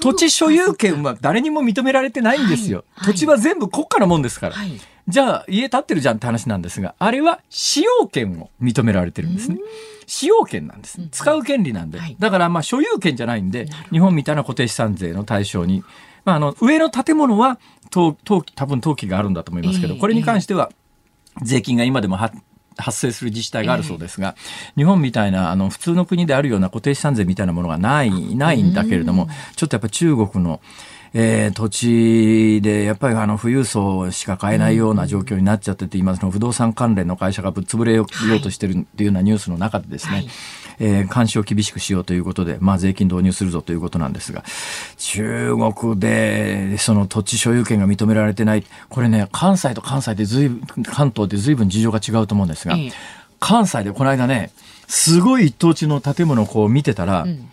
[0.00, 2.84] 土地所有権は誰にも認められてないんですよ。
[2.94, 4.54] はい、土地は全部国家のもんですから。
[4.54, 9.58] はい、じゃあ家建ってるじゃんって話なんですが、あれは使用権を認められてるんですね。
[10.06, 11.00] 使用権なんです。
[11.10, 12.00] 使う権利なんで。
[12.18, 15.84] だからまあ所有権じゃないんで、日本みたいな固定資産税の対象に、
[16.24, 17.58] まああの上の建物は
[17.92, 20.70] 登登多分登記があるんだと思いますけど、これに関しては
[21.42, 22.36] 税金が今でも発
[22.90, 30.60] 生する自治体があるそうですが、えー、日本みたいなあの普通の国であるような固定資産税みたいなものがないないんだけれども、ちょっとやっぱ中国の
[31.14, 40.28] えー、土地でやっぱりあの富裕層しか買えないような状況になっちゃってて、今その不動産関連の会社がぶっ潰れようとしてるっていうようなニュースの中でですね、はい。
[40.78, 44.42] えー、監視を厳しくしようということで、まあ、税金導入するぞということなんですが、
[44.96, 52.92] 中国でその土地所有権が認められてない、これね、関西と関西でずいぶん、関東でずいぶん事情が違うと思うんですが、ええ、
[53.38, 54.50] 関西でこの間ね、
[54.88, 57.48] すごい一等地の建物をこう見てたら、うん、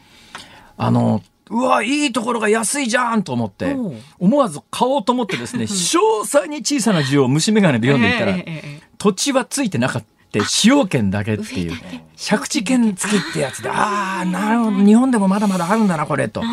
[0.78, 3.76] あの、うわ、いいところが安いじゃんと思って
[4.20, 8.38] 思わず買おうと思ってですね、 詳細に小さな字を虫眼鏡で読んでいったら、
[8.98, 10.08] 土地はついてなかった。
[10.48, 11.74] 使用権だけっていう。
[12.24, 14.78] 借地権付きってやつでああなるほど。
[14.78, 16.44] 日本でもまだまだあるんだなこれと。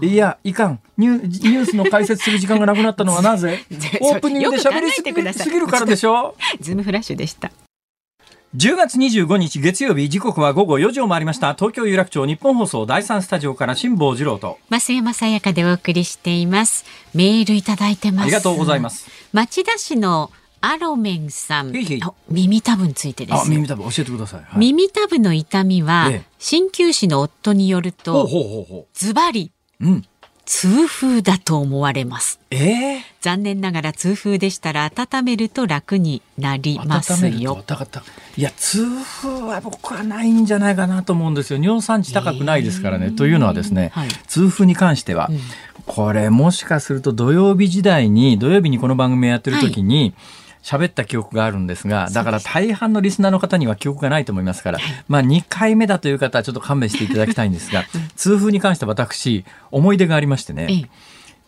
[0.00, 0.80] いやいかん。
[0.96, 3.62] ニュニュースの解説する時間がなくなったのはなぜ？
[4.00, 6.34] オープニングで喋りすぎるからでしょ？
[6.62, 7.50] ズームフラッシュでした。
[8.56, 16.84] 10月25日月曜日時刻は午後4時を回りました東京有楽町日本放送第3スタジオから辛坊治郎と増山さやかでお送りしています。
[17.14, 18.22] メールいただいてます。
[18.22, 19.10] ありがとうございます。
[19.32, 21.72] 町田市のアロメンさん。
[22.28, 23.40] 耳たぶについてです。
[23.40, 30.04] あ耳たぶ教えてください、はい、耳たぶの痛みは、ええ鍼灸師の夫によると、ズバリううん
[30.46, 32.38] 痛風だと思われます。
[32.50, 37.64] ええ残念ながら痛風でしたら温めると楽になります温めるとよ。
[38.36, 41.58] いや痛風は僕はないんじゃないかなと思うんですよ。
[41.58, 44.08] 尿酸値高くないですからね、というのはですね、はい。
[44.26, 45.40] 痛風に関しては、うん。
[45.86, 50.14] これもしかすると土曜日時代に土曜日にこの番組をやってる時に、
[50.64, 57.84] 喋った記憶があるんですが、だから大半のリスナーの方には記憶がないと思いますから、まあ2回目だという方はちょっと勘弁していただきたいんですが、
[58.16, 60.84] 痛風に関して私、思い出がありましてね、ええ。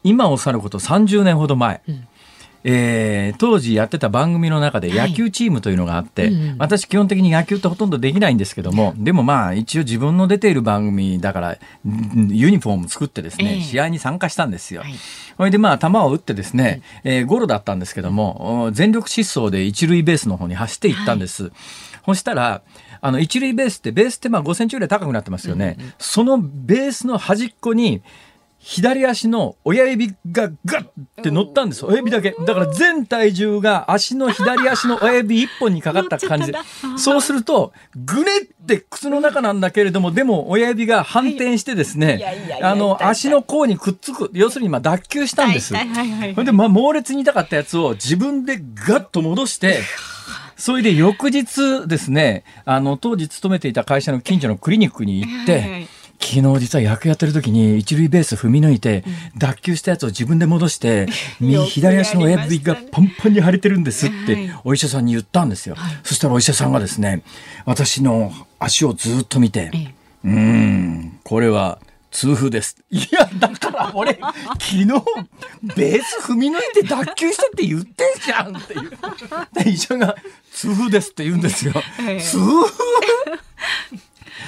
[0.04, 2.06] 今を去ること30年ほど前、ん
[2.68, 5.10] えー当時やってた番組の中ではい。
[5.10, 6.56] 野球チームというのがあって、うんうん。
[6.58, 13.62] 私基本的に野球ってほとんどできないんですけども、でもまあ一応自分の出ている番組だからんユニフォーム作ってですね、ええ。
[13.62, 14.82] 試合に参加したんですよ。
[14.82, 14.94] はい。
[15.36, 21.52] それでまあ球を打ってですね、えーゴロだったんですけども、お全力疾走で一塁ベースの方に走っていったんです。
[22.04, 22.62] そしたら、
[23.00, 25.76] あの一塁ベースってベースってまあ5センチぐらい高くなってますよね。
[25.98, 28.02] そのベースの端っこに
[28.68, 30.90] 左足の親指がガッっ
[31.22, 31.86] て乗ったんです。
[31.86, 32.34] 親指だけ。
[32.44, 36.58] だから全体重が足の左足の親指一本にかかった感じで。
[36.96, 44.30] そうすると、ぐねって靴の中なんだけれども、でも親指が反転してですねあの足の甲にくっつく。
[44.32, 45.68] 要するにまあ脱臼したんです。
[45.68, 45.74] そ
[46.40, 49.78] れでまあ猛烈に痛かったやつを自分でガッと戻して、
[50.56, 55.86] それで翌日ですね、あの当時勤めていた会社の近所のクリニックに行って、
[56.20, 59.04] 昨日実は野球やってる時に一塁ベース踏み抜いて、
[59.36, 61.06] 脱臼したやつを自分で戻して、
[61.40, 65.76] 右左足の親指がパンパンに腫れてるんですっはいてお医者さんに言ったんですよ。
[66.02, 67.22] そしたらお医者さんがですね、
[67.64, 71.78] 私の足をずっと見て、ええうーん、これは
[72.10, 72.76] 痛風です。
[72.90, 74.18] いや、だから俺、
[74.58, 78.90] 昨日、ベース踏み抜いて脱臼したって言ってんじゃんっていう。
[79.52, 80.16] で医者が、
[80.52, 81.74] 痛風ですって言うんですよ。
[82.08, 83.15] ええ痛風？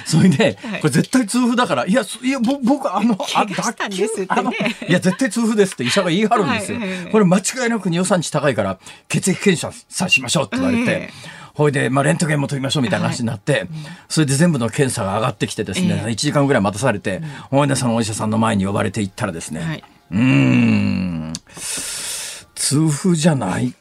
[0.17, 4.27] それで、これ絶対痛風だから、いや、すいや、ぼ僕、あの、あ怪我したんですってね。
[4.29, 4.51] あの
[4.89, 6.79] いや、絶対痛風ですって医者が言い張るんですよ。
[6.79, 7.11] はいはいはい。
[7.11, 11.13] これ間違いなく尿酸値高いから、血液検査さしましょうって言われてええ、
[11.53, 13.67] ほいで、まあ、レントゲンも取りましょうみたいな話になって、
[14.07, 16.11] それで全部の検査が上がってきてですね、ええ。
[16.11, 19.83] 1時間ぐらい待たされて、ほいで、そのお医者さんの前に呼ばれて行ったらですね、はい。
[20.11, 21.33] うーん、
[22.55, 23.73] 痛風じゃない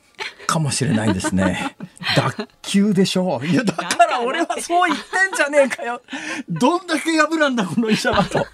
[0.46, 1.76] かもしれないですね。
[2.16, 3.46] 脱臼でしょう。
[3.46, 6.00] いや、だから俺はそう言ってんじゃねえかよ。
[6.48, 8.46] どんだけ破らんだ、この医者はと。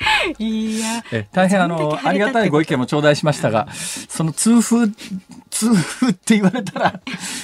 [0.38, 3.68] いや、え大変あのありがたいご意見も頂戴しましたが、
[4.08, 4.88] その痛風
[5.50, 7.00] 痛風って言われたら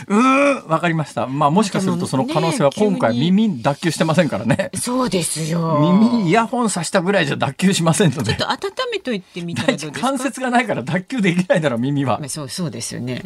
[0.06, 1.26] うーんわかりました。
[1.26, 4.70] まあもしかするとその可能性は今回耳脱臼してませんからね。
[4.74, 5.78] そうですよ。
[5.80, 8.58] 耳にイヤホンさしたぐらいじゃ脱臼しませんのでちょっ。
[8.58, 9.90] と温めといてみたらど。
[9.92, 12.28] 関節がないから脱臼できないだろう耳はまあ。
[12.28, 13.22] そうそうですよね。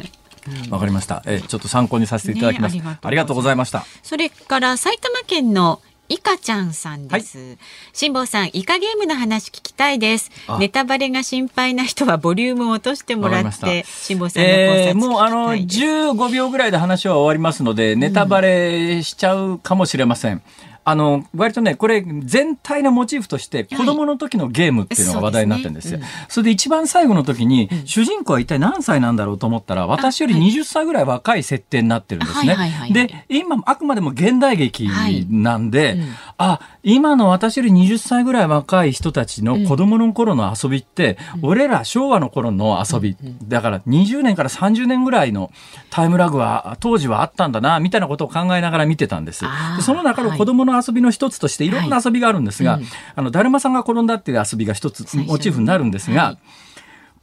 [0.69, 1.21] わかりました。
[1.25, 2.75] えちょっと参考にさせていただきます。
[2.75, 3.85] ねありがとうございました。
[4.01, 7.57] それから埼玉県のイカちゃんさんです。
[7.93, 10.59] 辛坊さん、イカゲームの話聞きたいですあ。
[10.59, 20.41] ネタバレが心配な人はボリュームを落としてもらって、し辛坊さんの考察えー、もうあの聞きたいです15秒ぐらいで話は終わりますので、ネタバレしちゃうかもしれません。
[20.83, 25.91] あの割とねこれ全体のモチーフとして子供の時のゲームっていうのが話題になってるんですよ。
[25.91, 32.53] そうですそれで一番最後の時に、主人公は一体何歳なんだろうと思ったら私より20歳ぐらい若い設定になってるんですね。
[32.53, 32.93] はいはいはいはい。
[32.93, 34.89] で今あくまでも現代劇
[35.29, 36.15] なんで、うん。
[36.37, 45.51] あ今の私より20歳ぐらい若い人たちの子供の頃の遊びって、俺ら昭和の頃の遊び、だから20年から30年ぐらいの
[45.89, 49.45] タイムラグは当時はあったんだなみたいなことを考えながら見てたんです
[49.81, 56.37] その中の子供の遊びの一つとしていろんな遊びがあるんですが、はいうんあのだるまさんが転んだっていう遊びが一つモチーフになるんですが、はい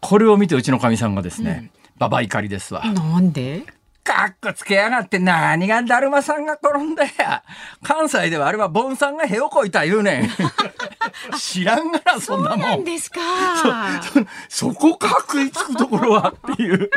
[0.01, 2.85] これを見てうちのかみさんがですね、ババ怒りですわ。
[2.85, 3.65] なんで？
[4.05, 7.43] かっこつけやがって何がだるまさんが転んだや。
[7.83, 10.31] 関西ではあれはボンさんがへをこいた言うねん。
[11.37, 12.81] 知らんがな、そんなそうなもん。
[12.83, 13.21] んですか。
[14.49, 16.89] そこか食いつくところはっていう。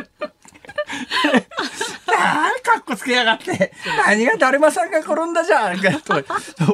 [2.63, 3.73] かっこつけやがって。
[4.05, 5.79] 何がだるまさんが転んだじゃん。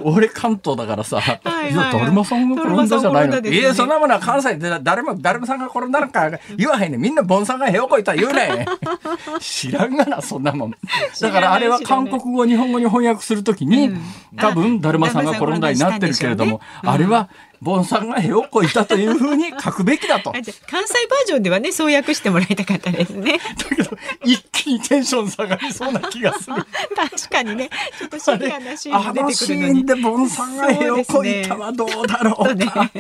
[0.04, 1.18] 俺関東だからさ。
[1.18, 3.40] いはいや、だるまさんが転んだじゃないの。
[3.40, 8.66] ねいや、そんなものは関西でだるま、だるまさんが転んだのか言わへんねんみんなボンさんがへをこいた言うねん。
[9.40, 10.72] 知らんがな、そんなもん。
[11.22, 14.02] だからあれは韓国語、日本語に翻訳するときに、うん
[14.38, 17.30] 多分、だるまさんが転んだになってるけれども、あれは、
[17.62, 20.32] ボンさんがへをこいたというふうに書くべきだと。
[20.32, 23.40] 関西バージョンではねそう訳してもらいたかったですね。
[23.40, 26.56] だけど、一気にテンション下がりそうな気がする。
[26.96, 32.92] 確かにねちょっとシビアなシーン出てくるのにーンでボンさんがへをこいたはどうだろうか。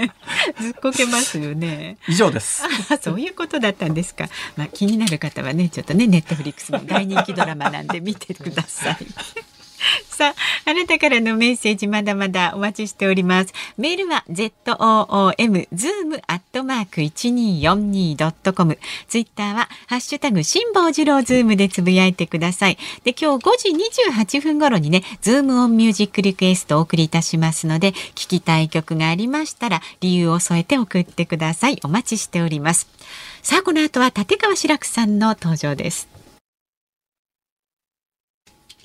[0.59, 1.97] ずっこけますよね。
[2.07, 2.63] 以上です。
[2.89, 4.27] あそういうことだったんですか。
[4.55, 9.56] まあ気になる方はねちょっとねネットフリックスの大人気ドラマなんで見てください。
[10.09, 10.33] さ
[10.65, 13.53] あ、あなたからのメッセージまだまだお待ちしております。
[13.77, 18.79] メールは z o o m zoom アットマーク一二四二ドットコム。
[19.07, 22.77] ツイッターはハッシュタグ辛坊治郎ズームでつぶやいてください。
[23.03, 23.69] で、今日5時
[24.09, 31.79] 28分頃にね、ズームオンミュージックリクエストをお送りいたしますので、聞きたい曲がありましたら理由を添えて送ってください。
[31.83, 32.87] お待ちしております。
[33.43, 36.07] さあ、この後は立川志らくさんの登場です。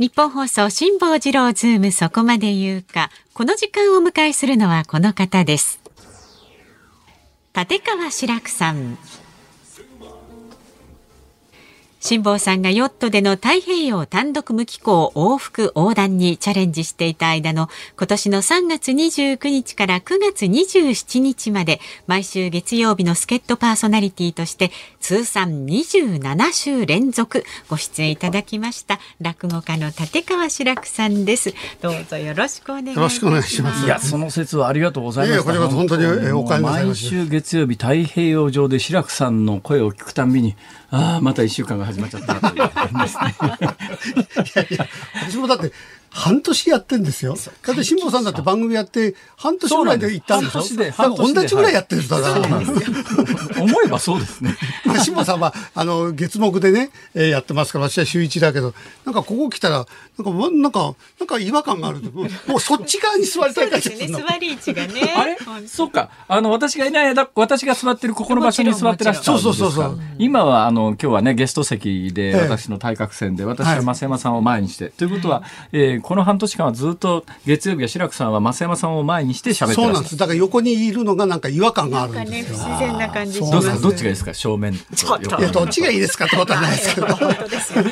[0.02, 3.08] 日本放送辛坊治郎ズームそこまで言うか。
[3.34, 5.78] この時間をお迎えするのはこの方です。
[7.54, 8.98] 立川志らくさん。
[12.02, 31.54] 辛坊さんがヨットでの太平洋単独無機構往復横断にチャレンジしていた間の今年の3月29日から9月27日まで毎週月曜日の助っ人パーソナリティとして通算27週連続ご出演いただきました落語家の立川志らくさんです。
[31.80, 32.96] どうぞよろしくお願いします。
[32.96, 40.56] よろしくお願いしますいや、その説はありがとうございまし本当に毎し週月曜日、太平洋上で志らくさんの声を聞くたんびに、
[40.92, 43.34] ああ、また一週間が始まっちゃったという感じですね。
[44.54, 44.86] いやいや、
[45.26, 45.72] 私もだって
[46.14, 47.34] 半年やってんですよ。
[47.66, 50.60] だって辛坊さんだって番組やって半年ぐらいで行ったんでしょ？
[50.62, 53.62] そうなんで半年で同じぐらいやってる人だから。
[53.62, 54.56] 思えばそうですね。
[54.84, 58.74] ま あ辛坊さんは、あの、月目でね、えーやってますから、私は週一だけど、
[59.06, 59.86] なんかここ来たら、
[60.18, 62.00] なんか、わなんか、なんか違和感がある。
[62.12, 63.70] もうもうそっち側に座りたそい。
[63.70, 65.14] ですね座り位置がね。
[65.16, 65.38] あれ？
[65.66, 66.10] そうか。
[66.28, 69.52] あの、私がいない間、私が座ってるここの場所に座ってらっしゃるんですか？
[69.52, 74.86] もちろんもちろんそうそうそう今は、あの、今日はね、ゲスト席でええ私の対角線で、私は増山さんを前にして。
[74.90, 80.16] ということは、えーこの半年間はずっと月曜日は志らくさんは増山さんを前にして喋ってらっしゃるそうなんです。
[80.16, 82.68] だから横にいるのがなんか違和感があるなんかね、不んですよ。
[82.68, 83.52] 自然な感じします。
[83.52, 84.34] どうですかどっちがいいですか？
[84.34, 87.06] 正面とちょっと横いや、どっちがいいですかってことはないですけど。
[87.08, 87.84] 本当ですよ。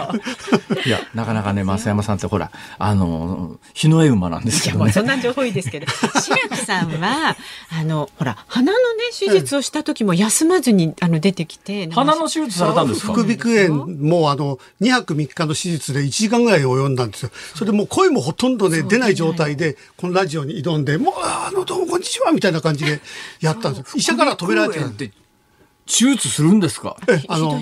[0.87, 5.03] いや、なかなかね、増山さんってほら、あの、日の絵馬なんですけどねそ。
[5.03, 7.37] んな情報いいですけど、志らくさんは
[7.71, 13.13] あのほら鼻のね手術をした時も休まずにあの出てきて、鼻の手術されたんですか？
[13.13, 17.31] 副鼻腔炎もあの2泊3日の手術で1時間ぐらい及んだんですよ。
[17.55, 23.01] それでもう声もほとんどね出ない状態でこのラジオに挑んで、もうあのどうもこんにちはみたいな感じで
[23.41, 23.95] やったんですよ。
[23.97, 24.79] 医者から止められて
[25.87, 26.97] 手術するんですか？
[27.09, 27.59] えあの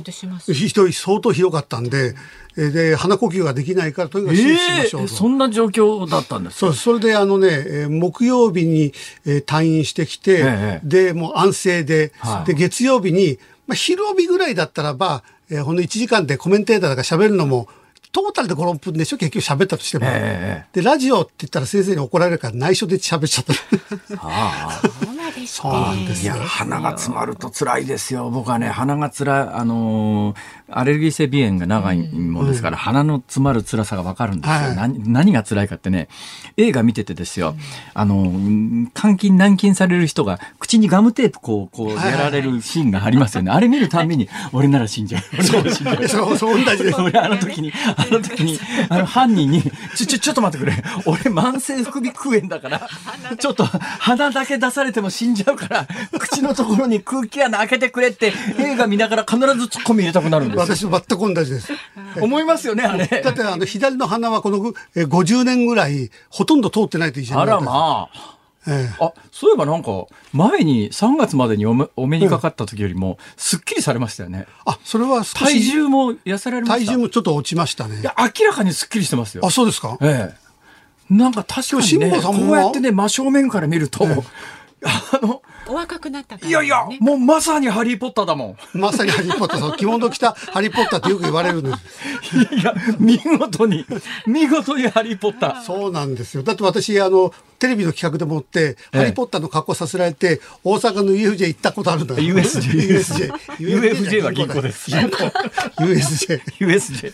[0.46, 2.14] ひどい相当ひどかったんで、
[2.56, 5.00] えで鼻呼吸ができないからとにかく手術しましょうと。
[5.00, 6.66] ええそんな状況だったんですか？
[6.66, 8.92] そうそれであのね、えー木曜日に、
[9.26, 12.46] えー退院してきて、ええで、もう安静で、はい。
[12.46, 17.68] で、月曜日に、まあ、昼帯ぐらいだったらば、えーほんの1時間でコメンテーターが喋るのも、
[18.20, 19.16] トータルで5、6分でしょ？
[19.16, 20.06] 結局喋ったとしても。
[20.08, 23.52] えで、ラジオって言ったら先生に怒られるから内緒で喋っちゃった。
[24.20, 28.28] ああそうなんですそうなんですいや、鼻が詰まると辛いですよ。
[28.30, 30.36] 僕はね、鼻がつらい、あのー
[30.70, 35.12] アレルギー性鼻炎が長いもんですから、鼻の詰まる辛さがわかるんですよ、はい何。
[35.12, 36.08] 何が辛いかってね、
[36.56, 37.54] 映画見ててですよ、
[37.94, 43.50] あのー、監禁、軟禁される人が口にガムテープこう、こう、はいやられるシーンがありますよね。
[43.50, 45.22] あれ見るたんびに、俺なら死んじゃう。
[45.38, 46.08] 俺なら死んじゃう。
[46.08, 47.00] そう、そう同じです。
[47.00, 49.62] 俺あの時に、あの時に、あの犯人に、
[49.94, 50.82] ちょ、ちょ、ちょっと待ってくれ。
[51.06, 52.88] 俺慢性副鼻腔炎だから、
[53.38, 55.86] ちょっと鼻だけ出されても死んじゃうから、
[56.18, 60.57] 口のところに空気穴開けてくれって映画見ながら必ずツッコミ入れたくなるんですよ。
[60.60, 61.72] 私も全く同じです。
[62.20, 63.06] 思いますよね、あれ。
[63.22, 68.34] だってあの左の鼻はこのえー50年ぐらいほとんど通ってないと医者にあらまあ。
[68.66, 74.46] ええあ、そういえばなんか、前に3月までにお目お目にかかった時よりも、すっきりされましたよね。
[74.66, 76.86] あ、それは少体し、重も痩せられました。
[76.86, 78.02] 体重もちょっと落ちましたねい。
[78.02, 79.46] や、明らかにすっきりしてますよ。
[79.46, 79.96] あ、そうですか？
[80.02, 81.14] ええ。
[81.14, 84.06] なんか確かにね、こうやってね、真正面から見ると、
[84.84, 88.78] あの、お若くなったから、ね、いやいや、もうまさにハリーポッターだもん。
[88.78, 92.54] まさにハリーポッター、その着物着たハリーポッターってよく言われるんです。
[92.54, 93.84] いや、見事に、
[94.26, 95.62] 見事にハリーポッター。
[95.62, 96.42] そうなんですよ。
[96.42, 102.20] だって私、あの、テレビの企画でもって、ハリーポッターの格好させられて、大阪の UFJ 行ったことあるんだよ。
[102.20, 102.60] USJ。
[102.72, 103.32] USJ。
[103.58, 104.90] UFJ は銀行です。
[105.78, 106.40] USJ。
[106.60, 107.12] USJ。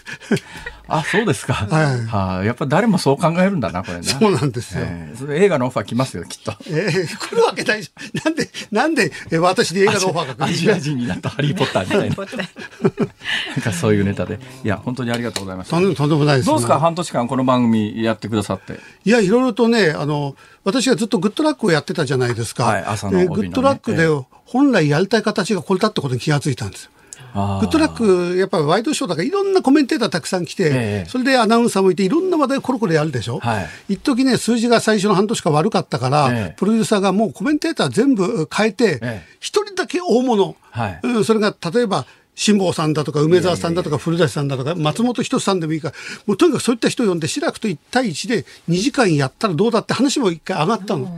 [0.87, 1.54] あ、そうですか。
[1.54, 2.07] はい。
[2.07, 4.02] はあ、やっぱ誰もそう考えるんだな、これね。
[4.02, 4.85] そうなんですよ。
[4.85, 6.52] えー、それ映画のオファー来ますよ、きっと。
[6.68, 8.22] ええー、来るわけないじゃん。
[8.24, 12.16] なんで、なんで、え私で映画のオファーが来るアジア人になったハリーポッターみたいな。
[12.16, 14.38] なんかそういうネタで。
[14.62, 15.70] いや、本当にありがとうございます。
[15.70, 18.78] とんでもないです、ね、どうですか、半年間この番組やってくださって。
[19.04, 20.34] いや、いろいろとね、あの、
[20.64, 22.64] 私がずっとグッドラックをやってたじゃないですか。
[22.64, 24.07] はい、朝の、ね、グッドラックで、
[24.47, 26.85] 本来やりたい形がこれだってことに気がついたんです。
[26.85, 26.90] よ。
[27.35, 33.40] グッドラック、やっぱりワイドショーだからいろんなコメンテーターたくさん来て、えそれでアナウンサーもいて、いろんな話題コロコロやるでしょ。
[33.40, 39.01] はい、一時ね、数字が最初の半年間悪かったから、え、プロデューサーがもうコメンテーター全部変えて、
[39.40, 45.95] 一、人だけ大物、はい、うん、それが例えば、辛坊さんだとか梅沢さんだとか古舘さんだとか松本人志さんでもいいから
[46.26, 51.09] もうとにかくそういった人を呼んで志らくと1対1で2時間やったらどうだって話も一回上がったの。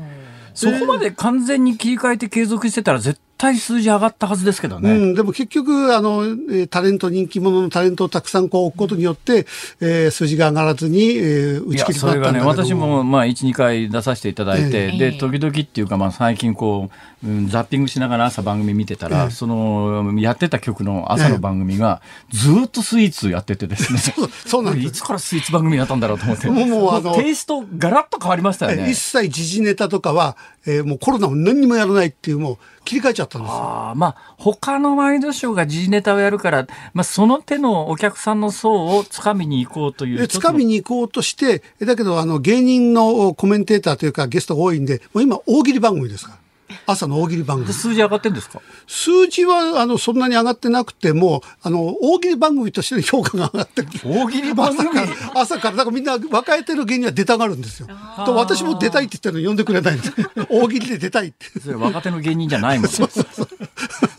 [0.54, 4.90] そこまで完全に切り替えて継続してたら絶対数字上がったはずですけどね。
[4.92, 6.24] うん、でも結局、あの、
[6.70, 9.46] タレント、人気者のタレントをたくさんこう置くことによって、
[9.80, 22.00] えー、数字が上がらずに、えー、打ち切りそれがね、私もまあ1、2回出させていただいて、えー、で、時々っていうかまあ最近こう、うん、ザッピングしながら朝番組見てたら、えー、その、やってた曲の朝の番組が、
[22.30, 23.98] ずっとスイーツやっててですね。
[23.98, 24.86] そうそうなんです。
[24.86, 26.46] いつからスイーツ番組やったんだろうと思って。
[26.48, 28.90] もうもうあの、テイストガラッと変わりましたよね。
[28.90, 40.28] 一切時事ネタとかは、えー、もうコロナも何にもやらないっていう、もう切り替えちゃったんですあまあ、他のワイドショーが時事ネタをやるから、まあ、その手のお客さんの層をつかみに行こうという。
[40.28, 46.45] つかみに行こうとして、だけど、あの、芸人のコメンテーターというかゲストが多いんで、もう今、大喜利番組ですから。
[46.86, 47.72] 朝の大喜利番組。
[47.72, 48.60] 数字上がってんですか？
[48.86, 53.88] 数字は、あの、そんなに上がってなくても、あの、大喜利番組としての評価が上がってる。
[54.04, 54.88] 大喜利番組？
[54.88, 55.00] 朝か
[55.34, 57.88] ら、朝から、だからみんな若えてる芸人は出たがるんですよ。
[58.24, 60.12] と、私も出たいって言ったの呼んでくれないんです。
[60.48, 61.58] 大喜利で出たいって。
[61.60, 62.88] それ若手の芸人じゃないもん。
[62.88, 63.48] そうそうそう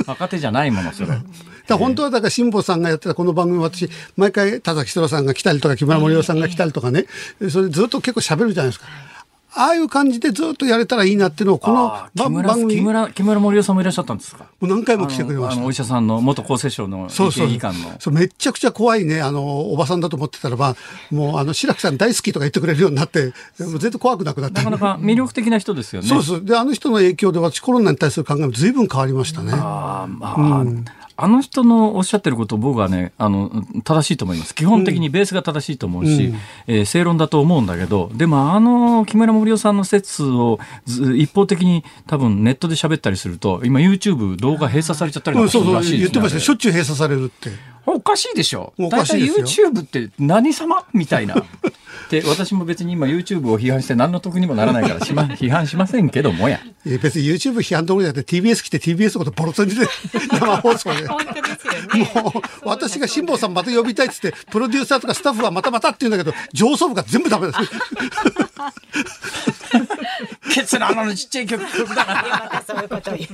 [0.05, 1.09] 若手じゃないもの、それ。
[1.68, 7.07] だ本当はだから辛坊さんがやってたこの番組私毎回田崎史郎さんが来たりとか木村盛夫さんが来たりとかね
[7.49, 8.86] それずっと結構喋るじゃないですか。
[9.58, 14.45] ああいう感じでずっとやれたらいいなっていうのを、この番組木村、木村森夫さんもいらっしゃったんですか？
[14.60, 15.64] もう何回も来てくれました。
[15.64, 17.49] お医者さんの元厚生省のそうそう
[17.99, 20.76] そうめちゃくちゃ怖いね、あの、おばさんだと思ってたらば、
[21.12, 24.58] もう、あの、白木さん大好きとか言ってくれるようになって、もう全然怖くなくなって。
[24.60, 26.08] なかなか魅力的な人ですよね。
[26.08, 26.45] そうそう。
[26.45, 29.53] で、あの人の影響で私コロナに対する考えも随分変わりましたね。
[29.53, 30.86] ああ、まあ、うん
[31.18, 33.49] あの人のおっしゃってること僕はね、あの、
[33.84, 34.53] 正しいと思います。
[34.53, 36.38] 基本的にベースが正しいと思うし、うん、
[36.68, 47.77] えー、正論だと思うんだけど、でもあの、木村盛夫さんの説を一方的に多分ネットで喋ったりすると、今 YouTube 動画閉鎖されちゃったりとかするらしいです、ね、言ってましたしょっちゅう閉鎖されるって。
[47.88, 48.74] おかしいでしょ。
[48.78, 49.72] おかしいですよ。
[49.72, 51.36] YouTube って何様みたいな。
[52.12, 56.62] で私も別に今 YouTube を批判して何の得にもならないからし、ま、 批判しませんけどもや。
[56.86, 59.86] 別に YouTube 批判どころじゃなくて TBS 来て TBS のことボロツにで
[60.32, 61.08] 生放送で。
[61.08, 61.80] 本当ですよね。
[62.14, 62.34] も
[62.66, 67.60] う私が辛坊さんまた呼びたいっつってプロデューサーとかスタッフはまたまたって言うんだけど上層部が全部ダメです。
[70.54, 72.14] ケツの穴のちっちゃい曲曲だな。
[73.16, 73.28] い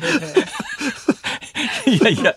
[2.01, 2.35] やいや、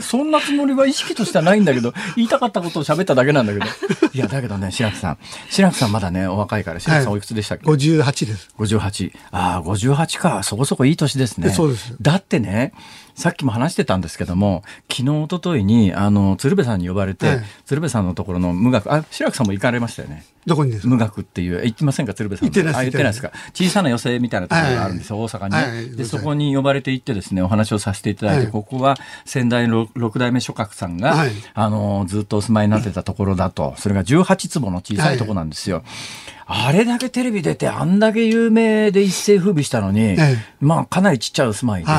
[0.00, 3.66] そんなつもりは意識としてはないんだけど、言いたかったことを喋っただけなんだけど。
[4.12, 5.18] いや、だけどね、白木さん。
[5.50, 8.50] 白木さんまだね、お若いから、白木さんおいくつでしたっけ、はい、?58 です。
[8.58, 9.12] 58。
[9.30, 10.42] ああ、58か。
[10.42, 11.50] そこそこいい年ですね。
[11.50, 11.96] そうです。
[12.00, 12.72] だってね、
[13.16, 14.62] さっきも話してたんですけども、
[14.92, 20.24] 昨日、一昨日に、あの、鶴瓶さんに呼ばれて、はい、鶴瓶さんのところの無学、あ、白木さんも行かれましたよね。
[20.44, 20.88] どこにですか？
[20.88, 22.48] 無学っていう、行ってませんか、鶴瓶さん。
[22.48, 22.82] 行ってないです。
[22.82, 23.32] 言ってないですか？
[23.54, 31.16] 小さな寄席みたいなところがあるんですよ、はい、大阪に、はい、で、そこに呼ばれて行ってですね、お話をさせていただいて、ここは先代の六代目諸閣さんが、
[31.54, 35.82] あの、ずっとお住まいになってたところだと、それが18坪の小さいところなんですよ。
[36.46, 40.16] あれだけテレビ出て、あんだけ有名で一世風靡したのに、
[40.60, 41.90] まあ、かなりちっちゃいお住まいで、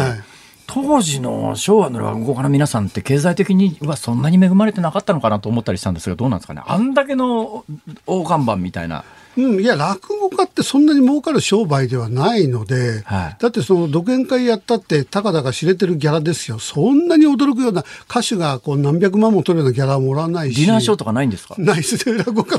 [0.67, 6.61] 当時の昭和の落語家の皆さんって経済的にはそんなに恵まれてなかったのかなと思ったりしたんですがどうなんですかね。
[6.65, 7.63] あんだけの
[8.05, 9.03] 大看板みたいな。
[9.37, 16.57] うん、いや落語家ってそんなに儲かる商売ではないので、はい、だってその独演会やったってたかだか知れてるギャラですよ。
[16.57, 20.61] そんなに驚くような歌手がこう何百万も取るようなギャラはもらわないし。
[20.65, 21.53] ディナーショーとかないんですか？
[21.59, 22.17] ないですね。
[22.17, 22.57] 落語家。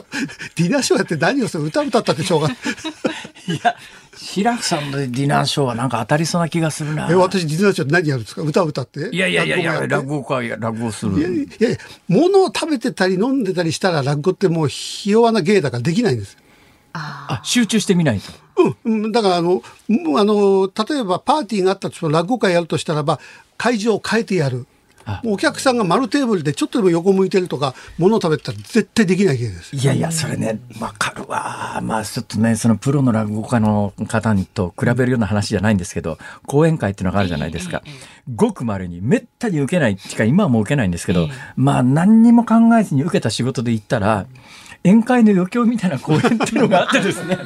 [0.54, 1.64] ディナーショーやって何をする？
[1.64, 2.56] 歌歌ったってしょうがない。
[3.52, 3.74] いや
[4.18, 7.08] 平木さんのディナーショーはなんか当たりそうな気がするな。
[7.10, 8.42] え、私ディナーショー何やるんですか？
[8.42, 9.08] 歌歌って？
[9.10, 11.18] いやいやいやいや、落語家、落語する。
[11.18, 16.36] いやいやいや、物を食べてたり飲んでたりしたら落語ってもうひ弱な芸だからできないんです。
[16.92, 18.32] あ集中してみないと。
[18.84, 23.20] うん、だからあの、もうあの、例えばパーティーがあったとしても落語会やるとしたらば、
[23.56, 24.66] 会場を変えてやる。
[25.22, 29.74] もうお客さんが丸テーブルでちょっとでも横向いてるとか、物を食べてたら絶対できない芸です。
[29.74, 31.80] いやいや、それね、わかるわ。
[31.82, 37.82] まあ、ちょっとね、そのプロの落語家の方にと比べるような話じゃないんですけど、講演会っていうのがあるじゃないですか。
[38.34, 44.26] ごく稀に、めったに受けない、しか今はもう受けないんですけど、まあ、何にも考えずに受けた仕事で行ったら、
[44.84, 47.38] 宴会の余興みたいな公演っていうのがあってですね、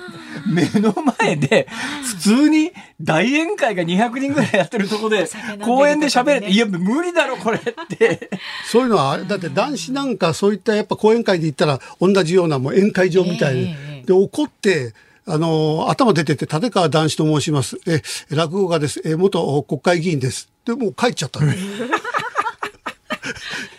[0.47, 1.69] 目の前で、
[2.05, 5.29] 普通に大宴会が200人ぐらいやってるとこで、
[5.63, 7.63] 公園で喋れて、いや、無理だろ、これっ
[7.99, 8.31] て。
[8.71, 13.77] そういうのは、だって男子なんかそういったやっぱ講演会で行ったら同じようなもう宴会場みたいに、
[14.07, 14.95] で、怒って、
[15.27, 17.79] あの、頭出てて、立川男子と申します。
[17.87, 19.01] え、落語家です。
[19.05, 20.49] え、元国会議員です。
[20.65, 21.53] で、もう帰っちゃったの。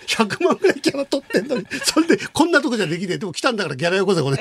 [0.07, 3.17] 100万ぐらいギャラ取ってんのに、それで、こんなとこじゃできねえ。
[3.17, 4.37] でも来たんだからギャラよこせ、これ。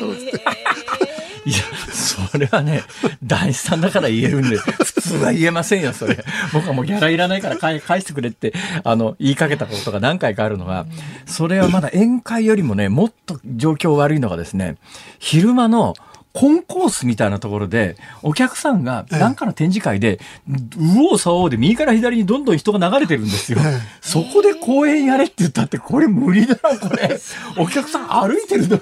[1.45, 1.57] いや、
[1.93, 2.82] それはね、
[3.24, 6.24] 男子さんだから言えるんで、普通は言えませんよ、それ。
[6.53, 8.53] 僕はもうギャラいらないから返返してくれって、
[8.84, 10.86] あの、言いかけたことが何回かあるのが、
[11.26, 14.76] それはまだ宴会よりもね、もっと状況悪いのがですね、
[15.18, 15.95] 昼間の、
[16.33, 23.59] コンコースみたいなところで、お客さんが何かの展示会で、右往左往で右から左にどんどん人が流れてるんですよ。
[24.01, 27.20] そこで公演やれって言ったって、これ無理だろ、これ。
[27.59, 28.78] お客さん歩いてるの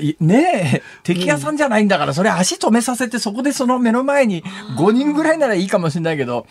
[0.00, 0.16] に。
[0.20, 4.42] ねえ、敵屋さんじゃないんだから、それ足止めさせて、そこでその目の前に
[4.78, 6.46] 5人ぐらいならいいかもしれないけど、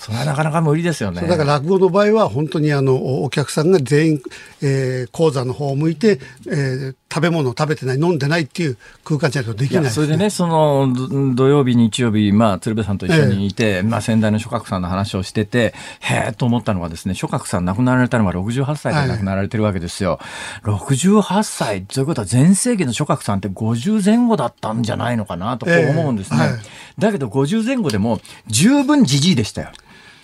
[0.00, 1.20] それはなかなか無理ですよね。
[1.20, 4.22] だから落語の場合は本当にあのお客さんが全員、
[4.62, 20.18] えー、講座の方を向いて、えー、食べ物を食べてない飲んでないっていう空間じゃないとできないです、ね、それでねその土曜日日曜日、まあ、鶴瓶さんと一緒にいて、えー、まあ、先代の諸角さんの話をしててへえと思ったのはですね諸角さん亡くなられたのは68歳で亡くなられてるわけですよ、
[20.62, 26.60] はい、68歳ということは全盛期の諸角さんって50前後だったんじゃないのかなとこう思うんですね、えーはい、
[26.98, 29.68] だけど50前後でも十分じじいでしたよ。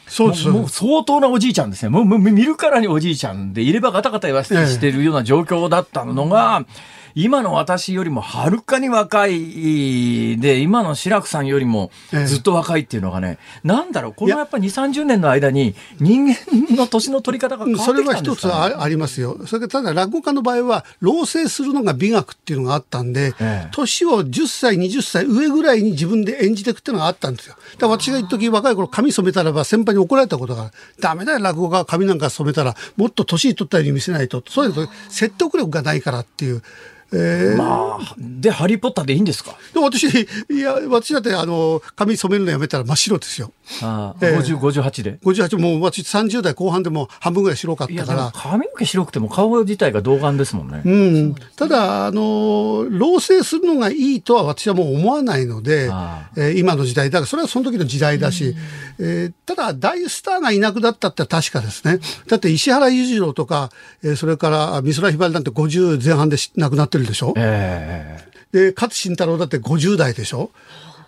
[0.06, 1.88] そうですもう相当なおじいちゃんですね。
[1.88, 6.64] もう見るからにおじいちゃんで、いればガタガタ言わせてしてるような状況だったのが、
[7.18, 11.90] 今の私よりもはるかに若いで、今の志らくさんよりも
[12.26, 16.36] ずっと若いっていうのがね、なんだろう、このやっぱり2、30年の間に人間
[16.76, 19.38] の年の取り方が変わってきたんですか、ね、それは一つありますよ。
[19.46, 23.32] それからただ落語家の場合は、老成するのが美学っていうのがあったんで、
[23.72, 27.54] 年、ええ、を10歳、20歳上ぐらいに自分で演じていくっていうのがあったんですよ。
[27.54, 34.42] だから私が一時若い頃髪染めたらば先輩に怒られたことがダメだよ、落語家は髪なんか染めたらもっと年取ったように見せないと。
[34.46, 36.62] そういうと説得力がないからっていう。
[37.12, 39.56] えー、まあ、で、ハリー・ポッターでいいんですか？
[39.72, 40.04] で私、
[40.50, 43.52] いや、私だって、あの、髪染めるのやめたら真っ白ですよ。
[43.82, 45.18] ああ、えー、50、58で。
[45.24, 48.32] 58、もう私30代後半でも半分ぐらい白かったから。
[48.34, 50.82] 髪の毛白くても顔自体が童顔ですもんね。
[50.84, 51.34] うん。
[51.56, 55.86] ただ、あの、老成するのがいいとは私はもう思わないので、
[56.36, 58.54] えー、今の時代、だからそれはその時の時代だし、
[58.98, 61.98] えー、ただ、大スターがいなくなったって確かですね。
[62.28, 63.70] だって石原裕次郎とか、
[64.02, 67.34] えー、それから美空ひばりなんて50前半で亡くなってるでしょ？
[67.36, 70.50] えー、で勝新太郎だって50代でしょ？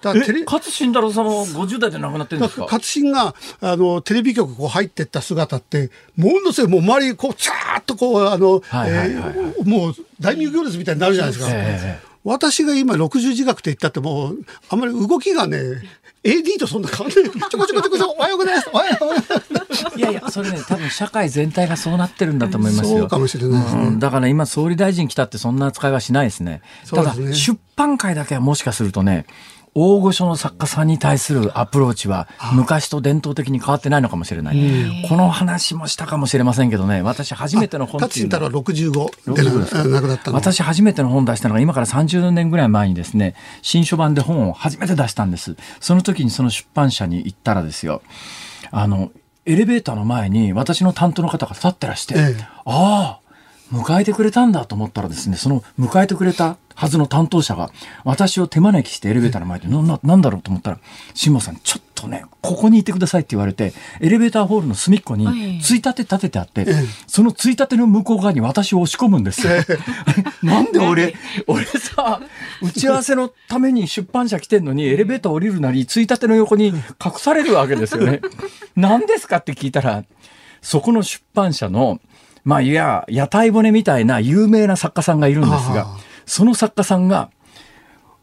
[0.01, 2.63] だテレ勝新太郎さんも50代で亡くなってるんですか？
[2.63, 11.51] 勝新があのテレビ局こう入ってった姿ってものすごいもう周りこうチャーッとこうあの、はいはいはいもう大名行列みたいになるじゃないですか。
[11.53, 14.39] えー、私が今60自覚って言ったってもう
[14.71, 15.59] あんまり動きがね
[16.25, 17.25] AD とそんな変わんない。
[17.25, 18.71] ちょこちょこちょこちょこおはようございます。
[18.73, 19.99] おはようございます。
[19.99, 22.99] いやいや、それね、多分社会全体がそうなってるんだと思いますよ。
[22.99, 23.83] そうかもしれないですね。
[23.83, 26.61] うん、だから今、総理大臣来たってそんな扱いはしないですね。
[26.91, 29.27] ただ、ね、出版会だけはもしかするとね、
[29.75, 35.07] 大御所の作家さんに対するアプローチは昔と伝統的に変わってないのかもしれない。
[35.09, 38.51] この話もしたかもしれませんけどね、私初めての本っていうのは。
[38.51, 45.57] 65で亡くなった私初めての本出したのが今から30年ぐらい前にですね、新書版で本を初めて出したんです。
[45.81, 48.03] その時にその出版社に行ったらですよ、
[48.71, 49.11] あの、
[49.47, 53.18] エレベーターの前に私の担当の方が立ってらして、ええ、ああ、
[53.73, 57.71] 迎えてくれたんだと思ったらですね、その迎えてくれたはずの担当者が、
[58.05, 60.79] 私を手招きしてエレベーターの前で、な、な、なんだろうと思ったら、
[61.13, 66.67] 辛坊さん、ちょっとね、ここにいてくださいって言われて、エレベーターホールの隅っこに、ついたて立ててあって、
[67.09, 69.53] そのついたての向こう側に私を押し込むんです よ。
[70.45, 71.17] なんで俺、
[71.49, 72.21] 俺さ、
[72.63, 76.75] 打ち合わせのために出版社来てんのに、エレベーター降りるなり、ついたての横に隠
[77.17, 78.21] されるわけですよね。
[78.77, 80.05] 何ですかって聞いたら、
[80.63, 81.99] そこの出版社の、
[82.49, 85.87] まあ、いや、屋台骨みたいな有名な作家さんがいるんですが、
[86.25, 87.31] その作家さんが、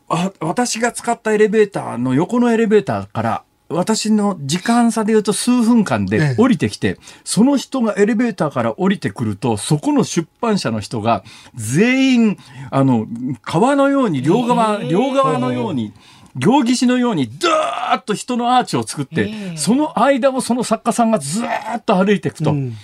[0.09, 6.35] あ私が使ったエレベーターの横のエレベーターから私の時間差で言うと数分間でええ。
[6.39, 11.23] 降りてきて、その人がエレベーターから降りてくると、そこの出版社の人が
[11.53, 12.37] 全員、
[12.71, 13.05] あの、
[13.43, 15.93] 川のように両側、両側のように、
[16.35, 19.57] 行岸のように、ダーッと人のアーチを作って、ええ。
[19.57, 22.75] その間をその作家さんがずーっと歩いていくと、うん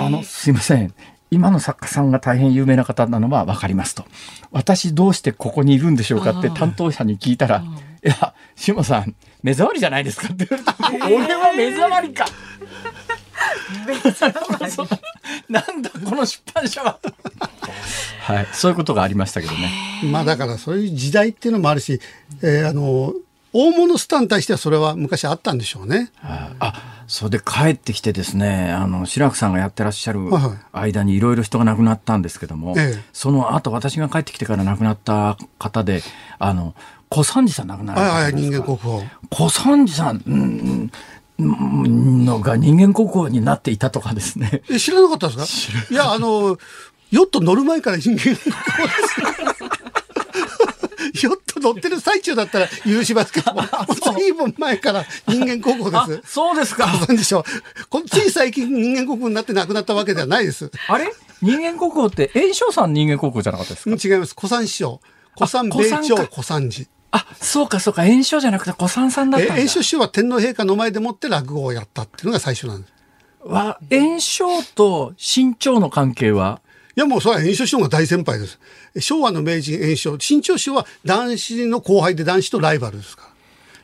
[0.00, 0.94] あの、すいません。
[1.30, 4.04] 今の作家さんが大変有名な方なのは分かりますと。
[4.50, 7.62] 私どうしてここにいるんでしょうかって担当者に聞いたら、
[8.04, 12.26] いや、下さん、目障りじゃないですかって言われて、俺は目障りか。
[15.48, 16.98] なんだ、この出版社は。
[18.22, 19.70] はい、そういうことがありましたけどね。
[20.10, 22.00] まあだからそういう時代っていうのもあるし、
[22.42, 23.14] えーあの、
[23.52, 26.10] 大物スターに対してはそれは昔あったんでしょうね。
[26.58, 30.58] あ、それで帰ってきてですね、あの、白くさんがやってらっしゃるはいはい
[30.92, 36.02] 間にいろいろ人が亡くなったんですけども、ええその後私が帰ってきてから亡くなった方で、
[36.38, 36.74] あの、
[37.08, 38.98] 小三治さん亡くなられたはいはい、人間国宝。
[39.30, 40.92] 小三治さんうん
[41.38, 41.42] う
[41.88, 44.60] んのが人間国宝になっていたとかですね。
[44.68, 45.94] え、知らなかったですか？
[45.94, 46.58] いや、あの、
[47.10, 48.92] ヨット乗る前から人間国宝で
[51.14, 51.24] す。
[51.24, 53.62] ヨット乗ってる最中だったら 許しますけども、
[54.16, 56.86] 随分前から人間国宝あです。、そうですか。
[56.86, 57.44] なんでしょう。
[57.88, 60.70] このつい最近人間国宝になって亡くなったわけではないです。
[60.88, 61.12] あれ？
[61.42, 63.90] 人間国宝って、炎章さん人間国宝じゃなかったですか？
[63.90, 64.34] うん違います。
[64.36, 65.00] 古参師匠。
[65.36, 66.86] 古参米朝古参寺。
[67.10, 72.92] あ、そうかそうか、炎章じゃなくて小三さんだったん炎章師匠は天皇陛下の前でもって落語をやったっていうのが最初なんです。
[73.44, 76.60] は、炎章と新潮の関係は？
[76.66, 76.67] い
[76.98, 78.58] やもうそれは炎章師匠が大先輩です。
[78.98, 80.18] 昭和の名人炎章。
[80.18, 83.28] 新潮師匠は男子の後輩で男子とライバルですから。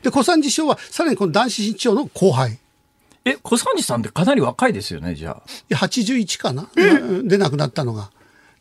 [0.03, 2.51] で、小三治師匠はさらにこの男子新潮の後輩。
[2.51, 2.57] い
[3.23, 5.43] え、小三治さんってかなり若いですよね、じゃあ。
[5.69, 6.69] や81かな、
[7.23, 8.11] で亡くなったのが。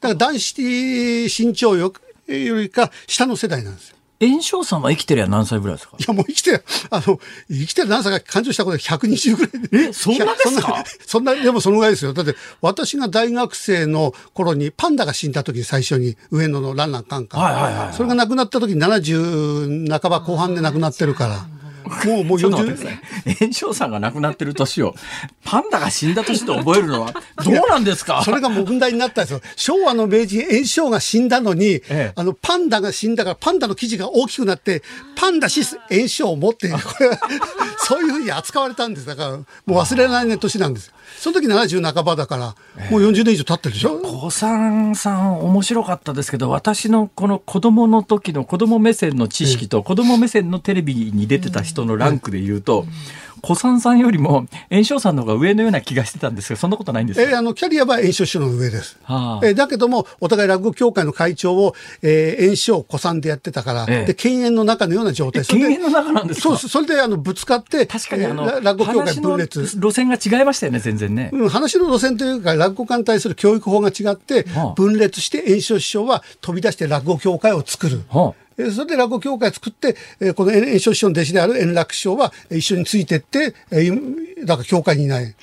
[0.00, 1.92] だから男子新潮よ
[2.28, 3.96] よりか下の世代なんですよ。
[4.28, 5.96] 炎章さんは生きてりゃ何歳ぐらいですか？
[5.98, 7.18] いやもう生きてる、あの、
[7.48, 9.78] 生きてる何歳か感情したことで120ぐらいで。
[9.90, 10.84] えそんなですか？
[11.06, 12.12] そんな、そんなでもそのぐらいですよ。
[12.12, 17.42] だって私が大学生の頃にパンダが死んだ時に最初に上野のランランカンカン。
[17.42, 21.46] はいはいはいはいそれが亡くなった時に70半ば後半で亡くなってるから。
[22.07, 23.35] もう、もうちょっと待ってくだ40さい。
[23.41, 24.95] 炎章さんが亡くなってる年を、
[25.45, 27.12] パンダが死んだ年と覚えるのは、
[27.45, 28.22] どうなんですか？
[28.24, 29.41] それが問題になったんですよ。
[29.57, 34.82] 昭和の明治炎症が死んだのに、えあの、パンダが死んだから、パンダの生地が大きくなって、
[35.16, 37.18] パンダシス炎症を持って、これは、
[37.78, 39.07] そういうふうに扱われたんです。
[39.07, 40.93] だから、もう忘れられない年なんですよ。
[41.18, 42.55] その時70半ばだから、
[42.91, 52.86] もう40年以上経ってるでしょ、小三さん面白かったですけど、私のこの子供の時の子供目線の知識と子供目線のテレビに出てた人のランクで言うと、
[53.42, 57.28] 小三さんよりも炎章さんの方が上のような気がしてたんですが、そんなことないんですか？
[57.30, 58.96] えーあの、キャリアは炎症師匠の上です。
[59.02, 65.42] はあえーだけども、お互い落語協会の会長を、えー、炎症古参でやってたから、ええで、犬猿の中のような状態。
[65.42, 66.56] えそれで犬猿の中なんですか？
[66.56, 66.70] そう。
[66.70, 69.62] それで、あの、ぶつかって、確かにあの、えー落語協会話の分裂。
[69.76, 71.28] 路線が違いましたよね、全然ね。
[71.34, 78.04] うん、話の路線というか、落語家に対する教育法が違ってはあ、分裂して、炎症師匠は飛び出して落語協会を作る。
[78.08, 85.34] はあえーそれで落語協会作って、えーこの炎症師匠の弟子である円楽師匠はえー一緒についてって、えーだから協会にいない。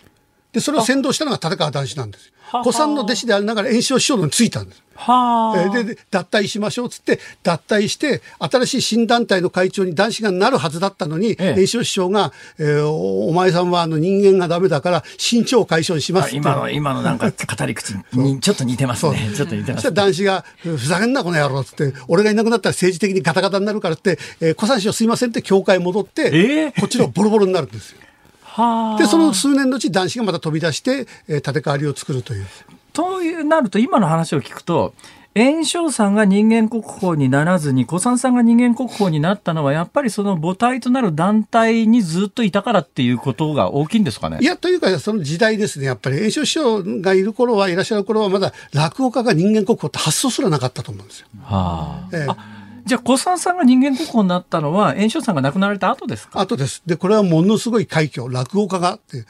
[0.51, 2.59] で、それを先導したのが立川談志なんですよは。
[2.59, 4.83] は子さんの弟子でありながら炎症師匠のについたんです。
[5.01, 5.61] はあ。
[5.61, 19.31] えーでで脱退しましょうっつって脱退して新しい新団体の会長に男子がなるはずだったのに、ええ師匠が、えーおお前さんはあの人間がダメだから身長解消しますって今の、今のなんか語り口に ちょっと似てますね。
[19.35, 20.07] ちょっと似てますそしたら。
[20.07, 27.97] 男子が、ふざけんなこの野郎っつって、俺がいなくなったら政治的にガタガタになるからって、えー、小三師匠すいませんって教会戻って、えーこっちのボロボロになるんですよ。
[28.43, 29.01] はあ。
[29.01, 32.45] で、その数年のうち男子がまた飛び出して、えー立て替わりを作るという。
[32.93, 34.93] というなると今の話を聞くと
[35.33, 44.39] 炎章さんが人間国宝にならずに小三さんが人間国宝になったのはやっぱりその母体となる団体にずっといたからっていうことが大きいんですかね？
[44.41, 45.85] いや、というか、その時代ですね。
[45.85, 51.27] やっぱり、炎症師匠がいる頃は、いらっしゃる頃は、まだ落語家が人間国宝って発想すらなかったと思うんですよ。
[51.43, 52.35] はあええあ
[52.83, 56.41] じゃあ小三さんが人間国宝になったのは炎章さんが亡くなられた後ですか？
[56.41, 56.83] あとです。
[56.85, 58.29] で、これはものすごい快挙。
[58.29, 59.23] 落語家がって。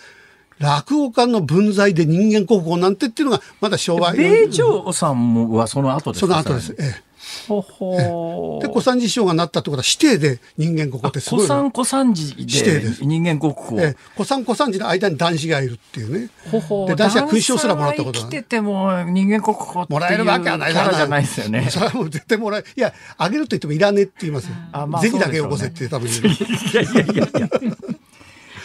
[0.62, 6.76] 落語家の分際で人間国宝なんてっていうのが、まだ昭和米朝さんもはその後ですかその後です。
[6.80, 7.12] ええ
[7.47, 11.47] ほほで、小三治師匠がなったってことは、指定で人間国宝ってすごいな。
[11.47, 16.30] 小三小三寺指定でです人間国宝、ええ、小三小三治の間に男子がいるっていうね。
[16.51, 21.68] ほほで、男子は勲章すらもらったことが男性は生きてても人間国宝もらえるわけはないキャラじゃないですよね。
[21.72, 24.55] それはもう絶対もらえ、いや、あげると言ってもいらねえって言いますよ。
[24.72, 26.34] あまあぜひだけよこせって多分言う。
[26.34, 27.49] いやいやいやいや。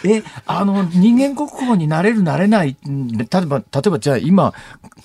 [0.05, 4.53] え、あの、人間国宝になれるなれない、例えば、例えばじゃあ今、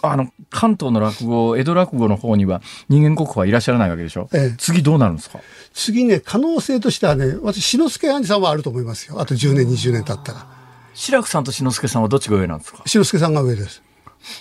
[0.02, 5.40] あの、関東の落語、江戸落語の方には人間国宝はいらっしゃらないわけでしょ、ええ、次どうなるんですか？
[5.72, 9.20] 次ね、可能性としてはね、私、志の輔兄さんはあると思いますよ。
[9.20, 10.46] あと10年、20年経ったら。
[10.94, 12.82] 志らくさんと志の輔さんはどっちが上なんですか？
[12.84, 13.82] 志の輔さんが上です。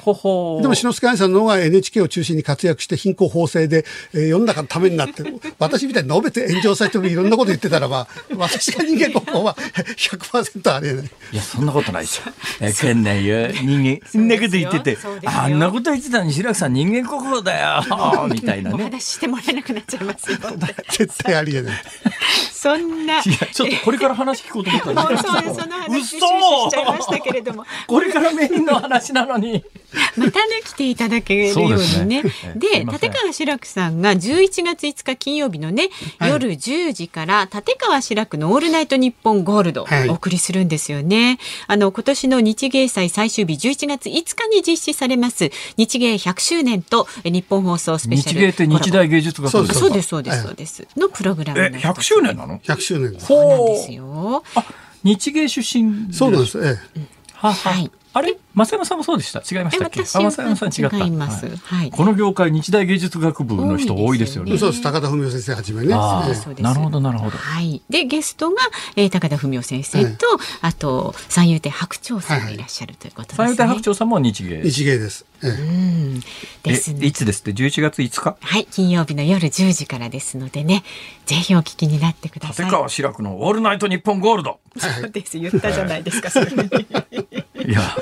[0.01, 5.23] ほほでも篠塚兄さんの方が NHK を中心に活躍して貧困法制で、えー、世の中のためになって
[5.59, 8.07] 私みたいに述べて炎上されてもいろんなこと言ってたらば
[8.38, 9.55] 私が人間国宝は
[9.97, 11.05] 100%ありえない。
[11.34, 18.75] いやそんなことないですよ、えー、県内よ人間そんなこと言っててあんなこと言ってたのに白木さん人間国宝だよみたいなね。
[18.75, 20.32] お話してもらえなくなっちゃいます。
[20.32, 20.38] よ
[20.89, 21.84] 絶対ありえない。
[22.51, 23.21] そんな。
[23.21, 25.17] ちょっとこれから話聞こうと思ったら。
[25.17, 27.65] そうその話しちゃいましたけれども。
[27.88, 29.63] これからメインの話なのに。
[30.15, 32.24] またね来ていただけるようにね。
[32.55, 35.89] で、立川志らくさんが11月5日金曜日のね、
[36.22, 41.39] 夜10時から立川志らくのオールナイトニッポンゴールドお送りするんですよね。
[41.67, 48.39] あの今年の日芸祭最終日11月5日に実施されます日芸100周年と日本放送スペシャル。
[48.39, 50.88] 日芸って日大芸術学そうですそうですそうですそうです。
[50.95, 51.59] のプログラム。
[51.59, 52.53] え100周年なの？
[52.53, 54.43] の ?100 周年そうなんですよ。
[54.55, 54.65] あ、
[55.03, 56.59] 日芸出身そうなんです。
[56.59, 57.01] ええ。
[57.34, 57.91] ははい。
[58.14, 58.38] あれ？
[58.53, 59.39] 増山さんもそうでした？
[59.39, 60.03] 違いましたっけ？
[60.03, 60.97] 増山さん違った。
[60.97, 64.57] います、はい、この業界日大芸術学部の人多いですよね。
[64.57, 64.84] そうです。
[64.84, 65.88] 高田文夫先生はじめね。
[65.89, 67.38] なるほどなるほど。
[67.38, 67.82] はい。
[67.89, 68.57] でゲストが、
[68.95, 70.26] えー、高田文夫先生と、
[70.62, 74.62] あと三遊亭白鳥さんがいらっしゃるということですね、三遊亭白鳥さんも日芸。
[74.62, 75.26] 日芸です。
[75.41, 76.20] うん。
[76.64, 77.05] ですね。
[77.05, 78.38] いつですって？11月5日？
[78.39, 80.84] はい、金曜日の夜10時からですのでね、
[81.26, 82.66] ぜひお聞きになってください。
[82.66, 84.59] 立川志らくのオールナイトニッポンゴールド。
[84.78, 86.30] そうです、言ったじゃないですか。
[86.30, 86.47] それ
[87.68, 87.95] いや。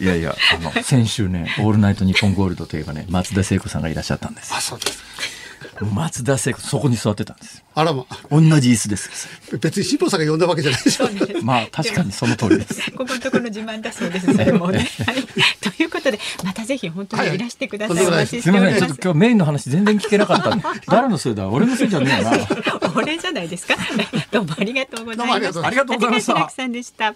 [0.00, 4.52] いやいや、あの、先週ね、オールナイトニッポンゴールドといえばね、松田聖子さんがいらっしゃったんです。
[4.54, 5.02] あ、そうです。
[5.80, 7.64] 松田聖子、そこに座ってたんです。
[7.74, 8.04] あらま。
[8.30, 9.28] 同じ椅子です。
[9.58, 11.08] 別に辛坊さんが呼んだわけじゃないでしょ。
[11.42, 12.90] まあ、確かにその通りです。
[12.92, 14.32] ここのところ自慢だそうです。
[14.32, 14.78] それもね。
[15.06, 15.24] はい。
[15.60, 18.06] ということで、またぜひ本当にいらしてください。
[18.06, 20.56] はい、すみません、ちょっと今日メインの話全然聞けなかった。
[20.88, 22.32] 誰のせいだ、俺のせいじゃねえな。
[22.96, 23.76] 俺じゃないですか。
[24.32, 25.66] どうもありがとうございました。
[25.66, 27.14] ありがとうございました。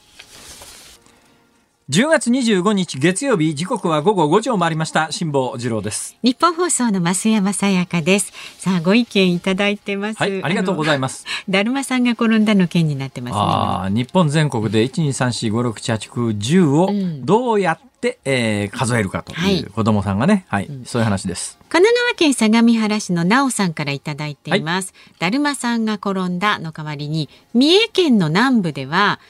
[1.93, 2.07] さんでした。
[2.07, 5.12] 10月25日月曜日時刻は午後5時を回りました。
[5.12, 6.16] 辛坊治郎です。
[6.22, 8.32] 日本放送の増山さやかです。
[8.59, 10.16] さあご意見いただいてます。
[10.18, 11.26] はいありがとうございます。
[11.49, 16.90] だるまさんが転んだの件になってます、ね、あ日本全国で12345678910を
[17.24, 21.59] どうやって、うん、えー、数えるかという子供さんがね、はい、はい、そういう話です。
[21.68, 24.93] 神奈川県相模原市のなおさんからいただいています。
[24.95, 29.20] はい、だるまさんが転んだの代わりに、三重県の南部では、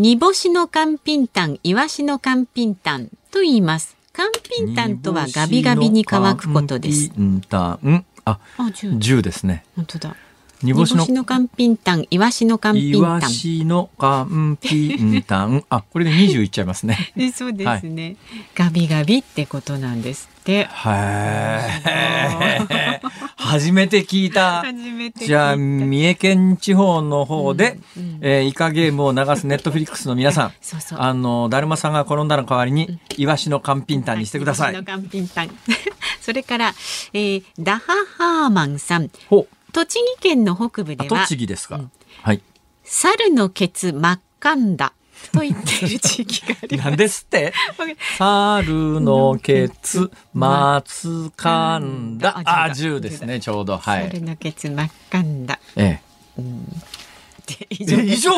[0.00, 3.98] 煮干しの寒ピンタン、イワシの寒ピンタンと言います。
[4.14, 7.10] 寒ピンタンとはガビガビに乾くことです。
[7.10, 8.38] ピンタン、あ、
[8.96, 9.62] 十ですね。
[9.76, 10.16] 本当だ。
[10.62, 13.00] 煮干しの寒ピンタン、イワシの寒ピンタン。
[13.00, 15.64] イワシの寒ピンタン。
[15.70, 17.14] あ、これで二十いっちゃいますね。
[17.34, 18.16] そうですね、はい、
[18.54, 20.64] ガビガビってことなんですって。
[20.64, 21.60] は
[22.60, 23.20] い。
[23.36, 24.62] 初めて聞いた。
[25.16, 30.52] じゃあ、三重県地方の方で、うんうん、えー、イカゲームを流すネットフリックスの皆さん。
[30.60, 34.72] そうそうあの、だるまさんが転んだの代わりに、うん、イワシの寒ピンタンにしてください。
[34.72, 35.50] イワシの寒ピンタン。
[36.20, 36.74] それから、
[37.14, 39.10] えー、ダハハーマンさん。
[39.28, 41.20] ほ栃木県の北部では。
[41.26, 41.76] 栃木ですか。
[41.76, 41.92] うん、
[42.22, 42.42] はい。
[42.84, 44.92] 猿のケツ真っ赤んだ。
[45.32, 46.88] と言っている地域があります。
[46.90, 47.52] 何ですって？
[48.16, 52.40] 猿のケツ、松かんだ。
[52.44, 53.76] あ、十ですね、ちょうど。
[53.76, 54.04] はい。
[54.08, 55.58] 猿のケツ、真っ赤んだ。
[55.76, 56.00] え
[56.38, 56.40] え。
[56.40, 56.82] うん
[57.70, 57.98] 以上。
[58.02, 58.30] 以上？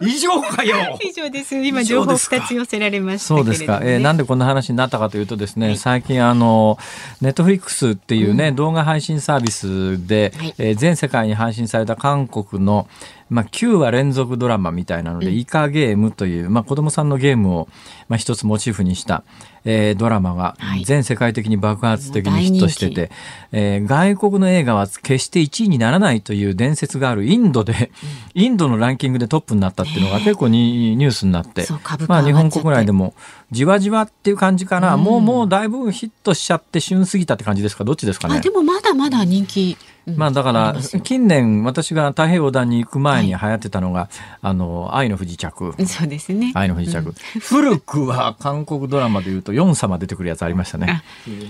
[0.00, 0.98] 以上かよ。
[1.02, 1.56] 以上です。
[1.56, 6.78] 今情報二つ寄せられました、ね、そうですか、えー、なんでこんな話になったかというとですね、はい、最近あの
[7.20, 12.88] ネットフリックスっていうね、うん、動画配信サービスで、はい、えー、全世界に配信された韓国の
[13.30, 17.68] まあ、9話連続ドラマみたいなので、うん、イカゲームという、まあ、子供さんのゲームを、
[18.08, 19.22] まあ、一つモチーフにした、
[19.70, 23.10] えー、ドラマが全世界的に爆発的にヒットしてて、はい、
[23.52, 27.90] えー、外国の映画は決して1位にならないという伝説があるインドで、
[28.34, 31.66] うん、インドのランキングでトップになったっていうのが結構にニュースになって、
[32.08, 33.12] まあ、日本国内でも
[33.50, 39.76] じわじわっていう感じかな、うん、もうもうだいぶヒットしちゃって旬すぎたって感じですかどっちですかねでもまだまだ人気
[40.16, 44.08] まあだから近年私が太平洋団に行く前に流行ってたのが、はい、
[44.42, 45.74] あの愛の不時着。
[45.86, 46.52] そうですね。
[46.54, 51.02] 愛の不時着、うん、古くは韓国ドラマでいうとヨン様出てくるやつありましたね。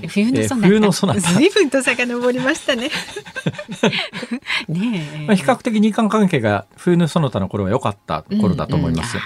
[0.08, 1.20] 冬のソナタ、冬のソナタ。
[1.20, 2.90] 随分と遡りましたね。
[4.68, 9.18] ねまあ比較的日韓関係が冬のソナタの頃は良かった頃だと思います。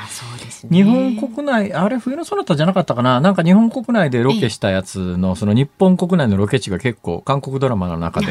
[0.70, 3.20] 日本国内あれ冬のソナタじゃなかったかな？
[3.20, 8.26] なんか日本国内でロケしたやつのその日本国内のロケ地が結構韓国ドラマの中で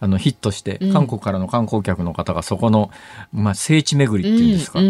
[0.00, 2.90] あのヒットして、韓国からの観光客の方がそこの、
[3.32, 4.80] まあ、聖地巡りっていうんですか、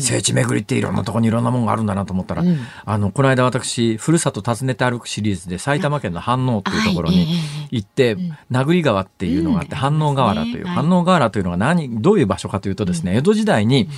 [0.00, 2.58] 聖地巡りっていろんなところにいろんなものがあるんだなと思ったら、うん。
[2.84, 7.38] あのこの間私ふるさと訪ねて歩くシリーズで埼玉県の飯能っていうところに
[7.70, 8.16] 行って、
[8.50, 9.80] 名栗川っていうのがあって、うん。
[9.80, 13.88] 飯能河原という、はい飯能河原というのが何どういう場所かというとですね、江戸時代に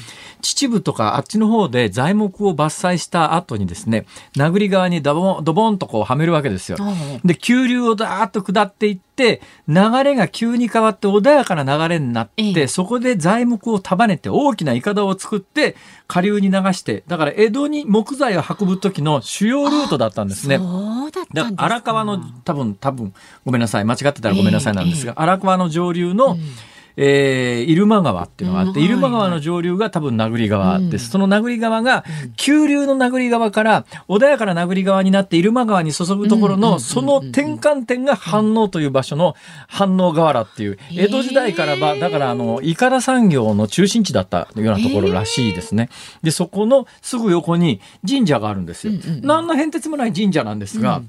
[0.43, 4.07] 秩父とかあっちの方で材木を伐採した後にですね
[4.37, 6.79] 名栗川にドボンドボンとこうはめるわけですよ。
[6.81, 9.08] うんで急流をダーッと下っていって
[9.69, 12.67] 流れが急に変わって穏やかな流れになって、ええ。
[12.69, 20.59] そこで材木を束ねて大きな筏を作って下流に流してだから江戸に木材を運ぶ時の主要ルートだったんですね。
[21.33, 23.13] だ荒川の多分多分
[23.45, 23.85] ごめんなさい。
[23.85, 26.37] 間違ってたらごめんなさいなんですが、荒川の上流の、
[27.01, 28.87] えー入間川っていうのがあって、うん。
[28.87, 31.11] 入間川の上流が多分名栗川です、うん。
[31.11, 32.05] その名栗川が
[32.37, 39.37] 急流の名栗川から穏やかな名栗川になって入間川に注ぐところの、その転換点が飯能という場所の
[39.69, 45.91] 飯能河原っていう江戸時代からばだからあのいかだ産業の中心地だったようなところらしいですね。
[46.25, 48.93] でそこのすぐ横に神社があるんですよ。
[49.23, 51.03] 何の変哲もない神社なんですが、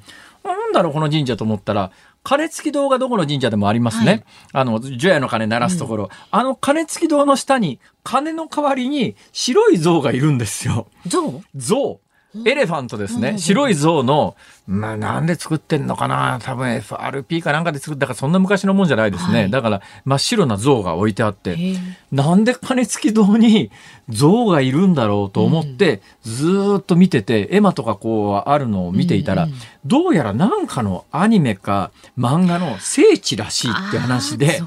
[0.44, 1.92] なんだろうこの神社と思ったら
[2.24, 4.12] 鐘付き堂がどこの神社でもありますね。
[4.12, 4.24] はい。
[4.54, 10.88] あの除夜の鐘鳴らすところ、あの鐘付き堂の下に鐘の代わりに白い像がいるんですよ。
[11.08, 12.00] 象象
[12.46, 13.40] エレファントですね。
[13.40, 14.36] 白い象の、
[14.68, 16.40] まあなんで作ってんのかな。
[16.44, 18.06] 多分 FRP かなんかで作った。
[18.06, 19.42] からそんな昔のもんじゃないですね。
[19.42, 19.50] はい。
[19.50, 21.58] だから真っ白な像が置いてあって、
[22.12, 23.72] なんで鐘付き堂に
[24.10, 29.50] 象がいるんだろうと思って、ずーっと見てて、絵馬とかこうあるのを見ていたら、うん。
[29.50, 29.56] うん
[29.86, 34.62] どうやらなんかのアニメか漫画の聖地らしいって話で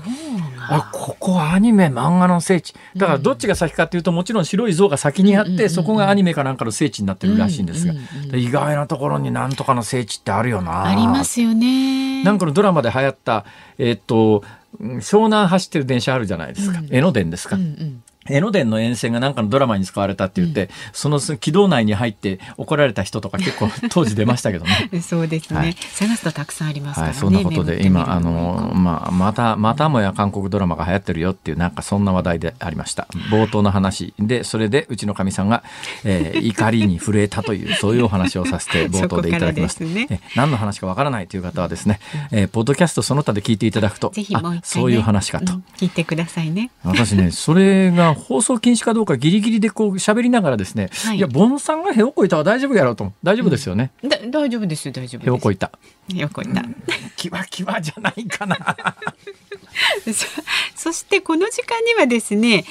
[0.75, 2.75] あここアニメ漫画の聖地。
[2.97, 10.85] だからどっちが先かっていうと、もちろん白い像が先にあって、うんうんうんうんそこがアニメかなんかの聖地になってるらしいんですが、うんうんうん意外なところになんとかの聖地ってあるよな。
[10.85, 12.25] ありますよね。
[12.25, 13.45] なんかのドラマで流行った、
[13.79, 14.43] えっと、
[14.81, 16.79] うん湘南走ってる電車あるじゃないですか。
[16.79, 17.57] うん江ノ電ですか。
[17.57, 24.91] うんうん江ノ電の沿線がなんかのドラマに使われたって言って、その軌道内に入って怒られた人とか結構 当時出ましたけどね。
[25.03, 25.75] そうですね、はい。
[25.75, 27.13] 探すとたくさんありますからね。
[27.13, 33.09] はい、そんなことで今あの、まあ、またまたもや韓国ドラマが流行ってるよっていうなんかそんな話題でありました。
[33.31, 34.15] 冒頭の話。
[34.19, 35.63] でそれでうちのかみさんが、
[36.05, 39.85] えー 怒りに震えたというそういうお話をさせて 冒頭でいただきました。
[39.85, 40.07] ね。
[40.11, 42.01] え何の話かわからないという方はですね、
[42.31, 45.65] えーポッドキャストその他で聞いていただくとぜひもう一回、ね、あそういう話かと、うん。
[45.77, 46.71] 聞いてくださいね。
[46.85, 53.13] 私ね、それが放送禁止かどうかギリギリでこう喋りながらですね、はいい、や、ボンさんがへをこいたは大丈夫やろうと。
[53.23, 53.91] 大丈夫ですよね。
[54.03, 55.29] だ大丈夫ですよ大丈夫です。
[55.29, 55.71] へをこいた。
[56.09, 56.63] よこいた。
[57.17, 58.77] キワキワじゃないかな。
[60.05, 60.27] そ
[60.75, 62.65] そしてこの時間にはですね、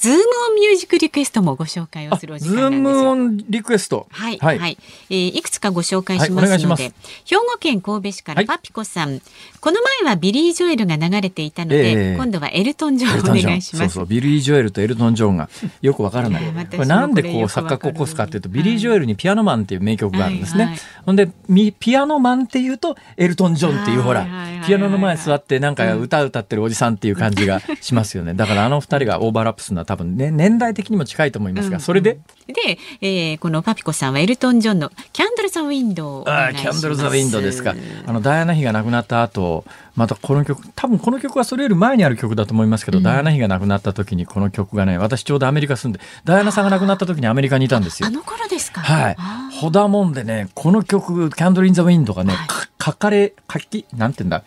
[0.00, 3.02] ズームオンミュージックリクエストもご紹介をあするお時ズー間なんですよ。
[3.02, 4.06] ムオンリクエスト。
[4.10, 4.78] はい、ははいい、
[5.10, 6.94] えーいくつかご紹介しますすので、
[7.26, 9.20] 兵庫県神戸市かはいらパピコさん、
[9.60, 12.16] この前はビリー・ジョエルが流れていたので、ええ。
[12.16, 13.84] 今度はエルトン・ジョンお願いします。
[13.84, 15.50] そうそうビリー・ジョエルとエルトン・ジョンが
[15.82, 16.42] よくわからない。
[16.44, 20.72] これなんでこう錯覚を起こすかっていうとビリー・ジョエルにピアノマンっていう名曲があるんですね、はい。
[20.72, 20.80] はい。
[21.06, 24.26] ほんでみピアノマンっていうとエルトン・ジョンっていうほら
[24.66, 28.34] ピアノの前座ってなんか歌歌ってるおじさんっていう感じがしますよね。
[28.34, 31.80] だからあの二人がオーバーラップするのは多分ね年代的にも近いと思いますが、うん。
[31.82, 32.18] それで。
[32.46, 36.72] で、えーこのパピコさんはエルトン・ジョンのキャンドル・ザ・ウィンドウをお願あーいします。
[36.72, 37.74] キャンドル・ザ・ウィンドですか。
[38.06, 39.49] あの、ダイアナ妃が亡くなった後、
[39.96, 48.10] またこの曲、多分この曲はそれより前にある曲だと思いますけど、ダイアナ妃が亡くなった時にこの曲がね、私ちょうどアメリカ住んで、ダイアナさんが亡くなった時にアメリカにいたんですよあ。
[48.10, 48.80] の頃ですか？
[48.80, 49.50] はいあ。
[49.52, 52.34] ほだもんでね、この曲、キャンドル・イン・ザ・ウィンドがね、
[52.78, 54.44] か書かれ、書き、なんて言うんだ？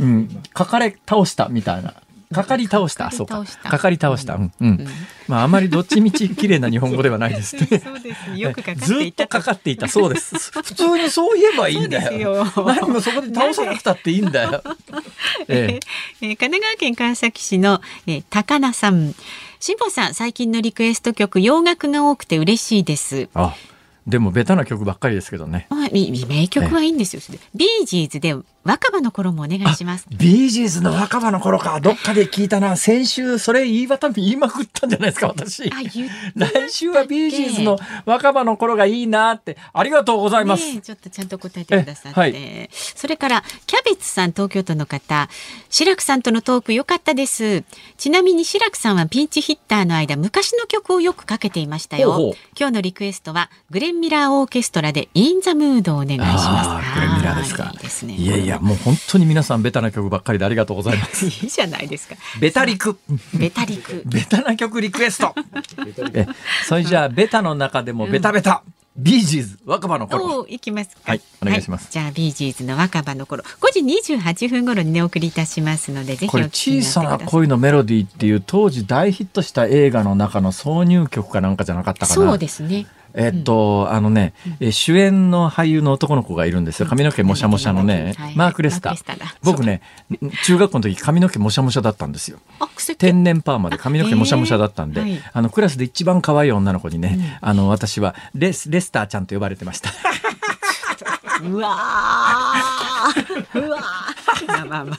[0.00, 1.94] うん、書かれ倒したみたいな。
[2.32, 3.04] かかり倒した。
[3.04, 3.58] かかりそうか倒し。
[3.58, 4.34] たかかり倒した。
[4.34, 4.52] うん。
[4.60, 4.86] うん。
[5.28, 7.66] まあ、あまりどっちみち綺麗な日本語ではないですね。
[7.82, 8.38] そうですね。
[8.38, 9.88] よくかかってずっいたとかかっていた。
[9.88, 10.36] そうです。
[10.52, 12.44] 普通にそう言えばいいんだよ。
[12.44, 14.62] よ何もそこで倒さなくたっていいんだよ。
[15.48, 15.80] え
[16.20, 19.14] ええー神奈川県川崎市の、えー高菜さん。
[19.60, 23.28] 辛坊さん、最近のリクエスト曲、洋楽が多くて嬉しいです。
[23.34, 23.54] あ、
[24.08, 25.68] でもベタな曲ばっかりですけどね。
[25.92, 27.22] 名曲はいいんですよ。
[27.54, 28.34] ビージーズで
[28.64, 30.06] 若葉の頃もお願いします。
[30.10, 32.76] ビージーズの若葉の頃か、どっかで聞いたな。
[32.76, 35.70] 先週、それ言い渡言いまくったんじゃないですか、私。
[35.70, 35.90] 来
[36.70, 40.80] 週はビージーズの若葉の頃がいいなって、ありがとうございます。
[40.80, 45.28] ちょっとちゃんと答えてくださって、えはいそれからキャベツさん東京都の方
[45.70, 47.62] 志らくさんとのトーク良かったです
[47.96, 61.26] ちなみに志らくさんはピンチヒッターの間昔の曲をよくかけていましたよほうほう今日のリクエストはグレンミラーオーケストラでインザムードをお願いしますああ、グレンミラーですかあいいですねいやいや、もう本当に皆さんベタな曲ばっかりでありがとうございます。
[61.26, 62.98] いいじゃないですかベタリク。
[63.38, 65.34] ベタリクベタな曲リクエスト。
[66.14, 66.26] え
[66.66, 68.62] それじゃあ、ベタの中でもベタベタ。
[68.98, 70.40] ビージーズ若葉の頃。
[70.40, 73.80] おいきますはいお願いしますじゃあビージーズの若葉の頃5時
[74.16, 82.14] 28分頃にねお送りいたしますのでぜひこれお聞きに小なってくださいさな恋のメロディーっていう当時大ヒットした映画の中の挿入曲かなんかじゃなかったかな。
[82.14, 82.86] そうですね
[83.18, 86.86] えっと、あのね、え主演の俳優の男の子がいるんですよ。
[86.86, 88.36] 髪の毛もしゃもしゃのね、はい。
[88.36, 89.16] マーク・レスター。
[89.42, 89.82] 僕ね、
[90.44, 92.38] 中学校の時髪の毛もしゃもしゃだったんですよ。
[92.96, 99.90] 天然パーマで髪の毛もしゃもしゃだったんで、あのクラスで一番可愛い女の子にね、あの私はレスレスターちゃんと呼ばれてました。
[101.42, 103.66] うわー。
[103.66, 103.97] うわー
[104.48, 104.98] まあまあまあ。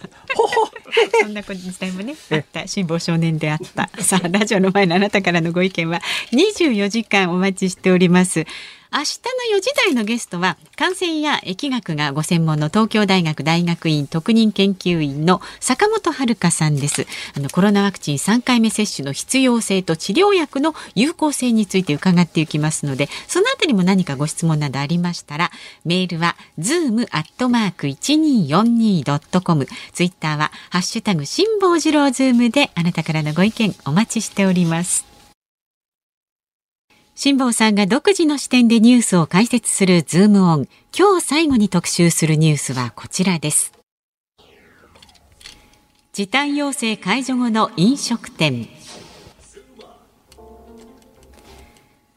[1.22, 3.90] そんな時代もねあった辛抱少年であった。
[4.02, 8.46] さあラジオの前のあなたからのご意見は24時間お待ちしております
[8.92, 9.22] 明日
[9.54, 17.06] の4時台のゲストは感染や疫学がご専門の東京大学大学院特任研究員の坂本遥さんです。
[17.38, 25.52] あのコロナワクチン3回目接種の必要性と治療薬の有効性について伺っていきますのでそのあたりも何かご質問などありましたら
[25.86, 35.19] メールは zoom アットマーク 1242.com ツイッターはハッシュタグ辛坊治郎ズームであなたからのご意見お待ちしております。
[37.22, 40.70] 辛坊さんが独自の視点でニュースを解説するズームオン。
[40.98, 43.74] 今日最後に特集するニュースはこちらです。
[46.14, 48.70] 時短要請解除後の飲食店。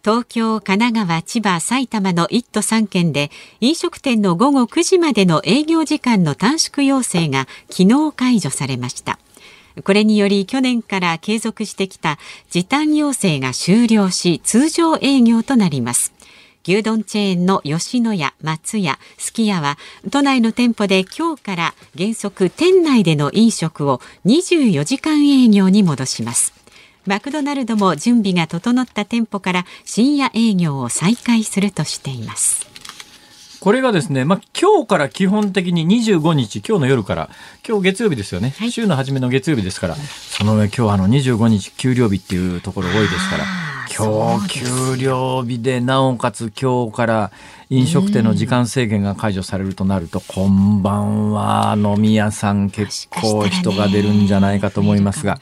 [0.04, 9.18] 東京、神奈川、千葉、埼玉の1都3県で飲食店の午後9時までの営業時間の短縮要請が昨日解除されました。
[9.84, 12.18] これにより去年から継続してきた
[12.50, 16.12] 時短要請が終了し通常営業となります。
[16.64, 19.78] 牛丼チェーンの吉野家、松屋、すき家は
[20.10, 26.52] 都内の店舗で今日から原則店内での飲食を24時間営業に戻します。
[27.04, 32.71] マクドナルドも準備が整った店舗から深夜営業を再開するとしています。
[33.62, 37.30] これがですね、まあ、今日から基本的に25日、今日の夜から、
[37.64, 38.56] 今日月曜日ですよね。
[38.58, 43.44] はい週の初めの月曜日ですから、その上今日あの25日給料日っていうところ多いですから
[43.96, 47.30] 今日給料日でなおかつ今日から
[47.70, 55.38] 飲食店の時間制限が解除されるとなると、こんばんは飲み屋さん結構人が出るんじゃないかと思いますが、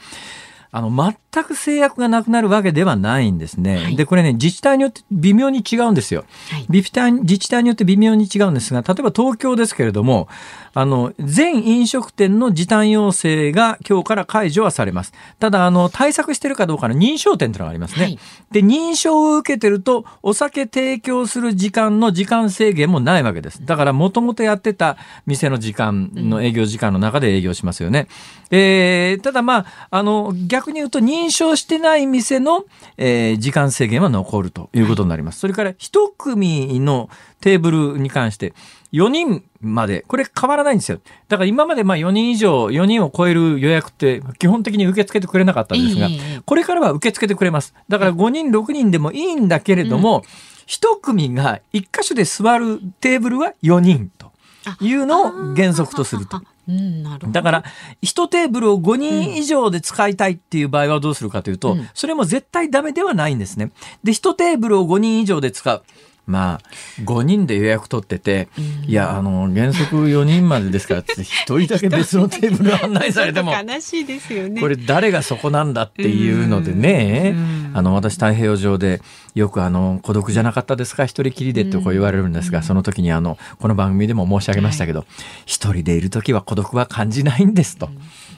[0.71, 0.91] あの、
[1.33, 3.77] 全く制約がなくなるわけではないんですね。
[3.77, 6.25] はいで、これね、自治体によって微妙に違うんですよ。
[6.49, 10.27] はい自治体自治体によって微妙に違うんですが、例えば東京ですけれども、
[10.73, 15.13] あの、全飲食店の時短要請が今日から解除はされます。
[15.39, 18.03] ただ、あの、対策してるかどうかの認証店というのがありますね。
[18.03, 18.19] はい
[18.51, 23.65] で、認証を受けてると、お酒提供する時間の時間制限もないわけです。
[23.65, 28.07] だから、もともとやってた店の時間の営業時間の中で営業しますよね。
[28.49, 32.65] えーただ、まあ、あの、逆に言うと、認証してない店の、
[32.97, 35.39] えー時間制限は残るということになります。
[35.39, 37.09] それから、一組の
[37.41, 38.53] テーブルに関して、
[38.93, 40.99] 4人まで、これ変わらないんですよ。
[41.27, 47.73] だから今までまあ4人以上、4人を超える予約って基本的に受け付けてくれなかったんですが、ええこれからは受け付けてくれます。
[47.87, 50.23] だから5人、6人でもいいんだけれども、
[50.65, 54.31] 一組が1箇所で座るテーブルは4人と
[54.79, 56.41] いうのを原則とすると。
[56.67, 56.71] あ。
[56.71, 57.33] うん、なるほど。
[57.33, 57.63] だから、
[58.01, 63.71] 一テーブルを5人以上で使いたいっていう場合はどうするかというと、うんそれも絶対ダメではないんですね。
[64.03, 65.83] で、一テーブルを5人以上で使う。
[66.27, 68.47] まあ、5人で予約取ってて、
[68.87, 74.61] いや、あの、原則4人までですからって、 1人だけ別のテーブル案内されても、悲しいですよね。
[74.61, 79.01] これ誰がそこなんだっていうのでねうん、あの、私太平洋上で
[79.35, 85.05] よくあの、孤独じゃなかったですか一人きりでってこう言われるんですが、その時にあの、この番組でも申し上げましたけど、
[85.45, 87.89] 一人でいる時は孤独は感じないんですと。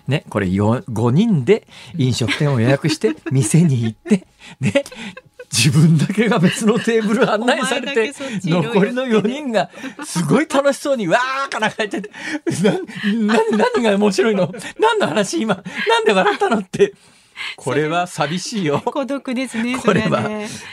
[0.08, 1.66] ね、これよ5人で
[1.98, 4.28] 飲食店を予約して、店に行って、
[4.60, 4.84] ね、
[5.56, 8.12] 自分だけが別のテーブル案内されて
[8.44, 9.70] 残りの4人が
[10.04, 12.10] すごい楽しそうにわーから帰ってて
[13.22, 13.40] なな
[13.76, 14.52] 何が面白いの？
[14.80, 15.40] 何の話？
[15.42, 16.94] 今なんで笑ったのって。
[17.58, 18.82] これは寂しいよ。
[18.86, 19.78] 孤独ですね。
[19.80, 20.22] これは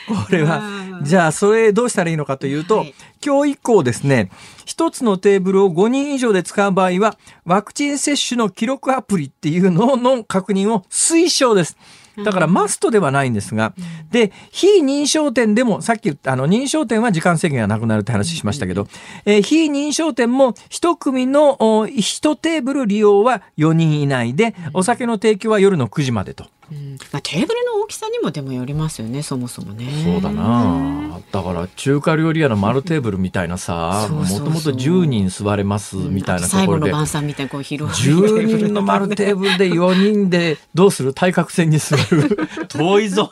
[0.06, 0.58] これは。
[0.58, 1.04] うん。
[1.04, 2.94] じゃあそれどうしたらいいのかというと、はい。
[3.24, 4.30] 今日以降ですね
[4.64, 11.76] 一つのテーブルを5人以上で使う場合はワクチン接種の記録アプリっていうのの確認を推奨です。
[12.24, 13.74] だからマストではないんですが、
[14.10, 18.88] で、非認証店でも、さっき言った、あの、認証店は時間制限がなくなるって話しましたけど、
[19.24, 26.98] えー非認証店も一組のお一テーブル利用は4人以内で、お酒の提供は夜の9時までとうん。
[27.12, 29.86] まあ、テーブルの大きさにもでもよりますよねそもそもね。
[30.04, 31.20] そうだな。
[31.32, 41.14] だから中華料理屋の丸テーブルみたいなさもともと10人座れますみたいなところで、最後の晩餐みたいなこう広い10人の丸テーブルで4人でどうする？
[41.14, 42.38] 対角線に座る。
[42.68, 43.30] 遠いぞ。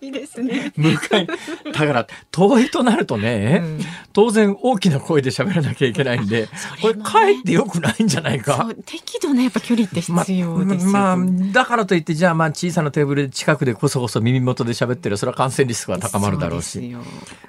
[0.00, 0.72] 遠いですね。
[0.76, 1.26] 向かい。
[1.26, 3.80] だから遠いとなるとね、うん。
[4.12, 6.48] 当然大きな声で喋らなきゃいけないんで、
[6.80, 11.18] これかえってよくないんじゃないそかう適度なやっぱ距離って必ま要ですよ、まあ、
[11.52, 16.94] だからといってじゃあまあ小さなテーブルで近くでこそこそ耳元で喋ってるそれは感染リスクは高まるだろうし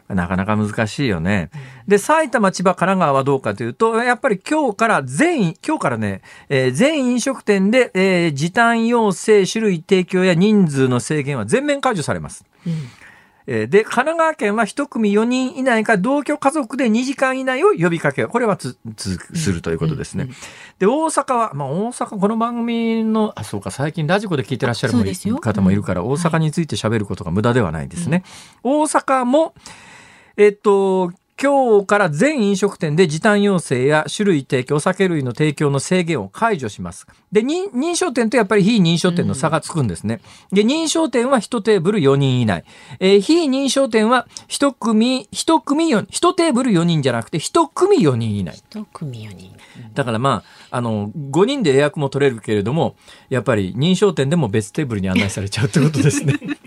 [0.07, 1.49] なかなか難しいよね。
[1.87, 12.45] で埼玉千葉神奈川はどうかというとやっぱり今日から全員今日からね、えー全飲食店で、えー時短要請種類提供や人数の制限は全面解除されます。
[12.65, 13.06] うんえー
[13.47, 18.27] で、神奈川県は一組4人以内か同居家族で2時間以内を呼びかける。
[18.27, 20.27] これはつ、つ、するということですね。
[20.79, 24.93] で、大阪は、まあ大阪、この番組の、あ、そうか、最近ラジコで聞いてらっしゃる
[25.39, 28.23] 方もいるから、大阪について喋ることが無駄ではないですね。
[28.63, 29.53] 大阪も、
[30.35, 37.05] えっと、今日から全飲食店で時短要請や種類提供、お酒類の提供の制限を解除します。
[37.31, 40.19] で、認認証店とやっぱり非認証店の差がつくんですね。
[40.51, 42.65] で、認証店は1テーブル4人以内。
[42.99, 48.55] えー非認証店は1組、1組4、1テーブル4人じゃなくて1組4人以内。
[48.55, 49.55] 一組4人
[49.93, 52.95] だからまあ、あの、5人で予約も取れるけれども、
[53.29, 56.33] やっぱり認証店でも別テーブルに案内されちゃうってことですね。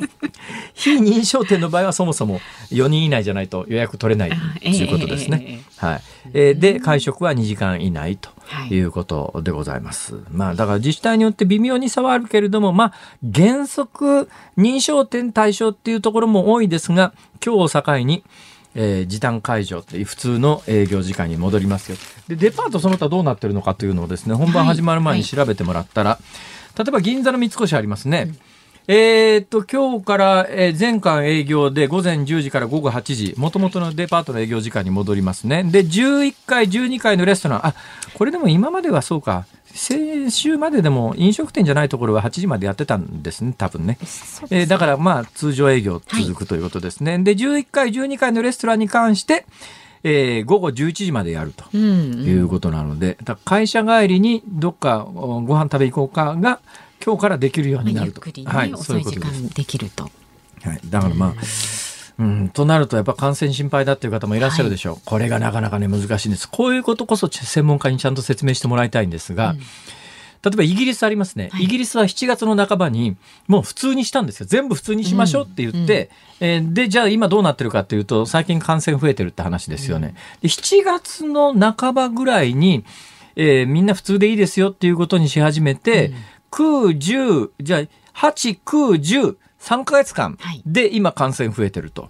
[0.75, 2.41] 非認証店の場合はそもそも
[2.71, 5.61] 4人以内じゃないと予約取れないということですね。
[5.77, 6.01] はい。
[6.33, 10.15] えーで、会食は2時間以内とはいいうことでございます。
[10.31, 12.93] まあ、だから自治体によって微妙に差はあるけれども、まあ、
[13.35, 17.13] 原則認証店対象っていうところも多いですが、
[17.45, 18.25] 今日を境に、
[18.75, 21.99] えー時短解除っていう普通の営業時間に戻りますよ。
[22.29, 26.19] で、デパートその他どうなってるのかというのをですね、本番始まる前に調べてもらったら、
[26.77, 28.33] 例えば銀座の三越ありますね。
[28.89, 35.63] えーっと、今日から、えー全館営業で午前10時から午後8時、元々のデパートの営業時間に戻りますね。
[35.65, 37.75] で、11階、12階のレストラン、あ、
[38.15, 43.99] これでも今まではそうか、先週まででも飲食店じゃないところは8時までやってたんですね、多分ね。
[44.51, 47.19] えーだからまあ通常営業続くということですね。
[47.19, 49.47] で、11階、12階のレストランに関して、
[50.03, 51.65] えー午後11時までやると。
[51.73, 56.59] うんいうことなので、だから会社帰りにどっかおご飯食べ行こうかが
[57.05, 58.21] 今日からできるようになると。
[58.21, 59.43] ね、はい、遅そういいう時ことです。
[59.43, 60.05] 間できると。
[60.05, 60.11] は
[60.75, 61.35] い、だからまあ、
[62.19, 64.99] うん、となるとやっぱ感染心配だっていう方もいらっしゃるでしょう。
[65.05, 66.49] これがなかなかね難しいんです。
[66.49, 69.55] こういうことこそ専門家にちゃんと説明してもらいたいんですが、
[70.43, 80.15] 例えばイギリスありますね、はいイギリスは7月の半ばにもう普通にしたんですよ全部普通にしましょうって言って、えーでじゃあ今どうなってるかっていうと最近感染増えてるって話ですよね。
[80.41, 82.85] で7月の半ばぐらいに、
[83.37, 86.13] えーみんな普通でいいですよっていうことにし始めて、
[86.51, 90.63] 9、10じゃあ8、9、10 3ヶ月間はい。
[90.65, 92.09] で今感染増えてると。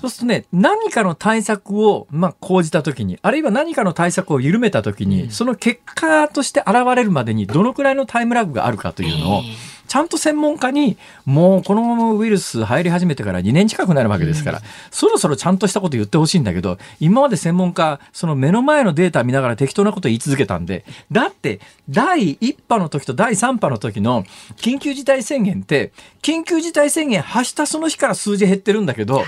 [0.00, 24.24] そうするとね、何かの対策を、まあ、講じたときに、あるいは何かの対策を緩めたときに、その結果として現れるまでにどのくらいのタイムラグがあるかというのを、ええちゃんと専門家に、もうこのウイルス入り始めてから2年近くなるわけですから、そろそろちゃんとしたこと言ってほしいんだけど、今まで専門家、その目の前のデータ見ながら適当なこと言い続けたんで、だって、第1波の時と第3波の時の
[24.56, 29.24] 緊急事態宣言って、緊急事態宣言発したその日から数字減ってるんだけど、はい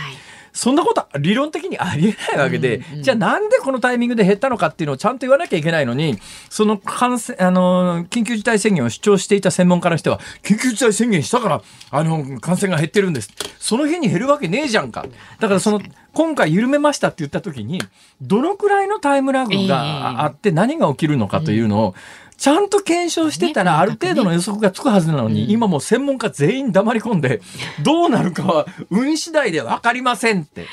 [0.53, 13.31] そんなことは理論的にありえないわけで、じゃあなんでこのタイミングで減ったのかっていうのをちゃんと言わなきゃいけないのに、その感染、あの、緊急事態宣言を主張していた専門家の人は、緊急事態宣言したから、あの、感染が減ってるんです。
[13.59, 15.07] その日に減るわけねえじゃんか。
[15.39, 15.81] だからその、
[16.13, 17.81] 今回緩めましたって言った時に、
[18.21, 21.95] どのくらいのタイムラグがあって何が起きるのかというのを、
[22.41, 27.43] ちゃんと検証してたら、ある程度の予測がつくはずなのに、今もう専門家全員黙り込んで、
[27.85, 30.67] どうなるかは運次第で分かりませんって。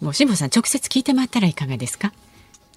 [0.00, 2.12] もう辛坊さん直接聞いてもらったらいかがですか？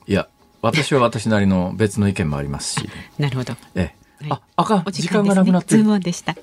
[0.08, 0.28] いや、
[0.62, 2.89] 私は私なりの別の意見もありますし。
[3.18, 3.56] なるほど。
[3.74, 4.30] ええ。
[4.30, 4.84] はいあ、あかん。
[4.86, 5.80] お時間がなくなってる。
[5.80, 6.36] ズームオンでした。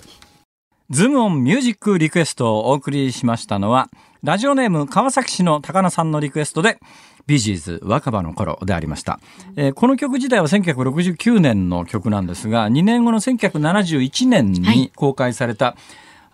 [0.90, 3.88] ズームオンミュージックリクエストをお送りしましたのは、
[4.24, 6.78] ラジオネーム川崎市の高菜さんのリクエストで、
[7.26, 9.20] ビージーズ若葉の頃でありました。
[9.56, 15.76] えーこの曲自体は1969年の曲なんですが、2年後の1971年はいに公開された、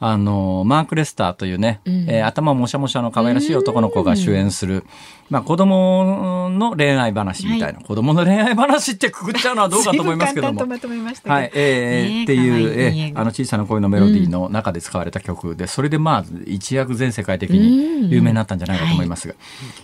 [0.00, 4.84] あの、マーク・レスターというね、えー頭もしゃもしゃの可愛らしい男の子が主演する、
[5.28, 10.66] まあ子供の恋愛話みたいな、子供の恋愛話ってくくっちゃうのはどうかと思いますけども。
[10.66, 19.34] まとめましたはい、えーねえっていう、可愛いえーあの小さな恋のメロディーの中で使われた曲で、それでまあ、一躍全世界的に有名になったんじゃないかと思いますが、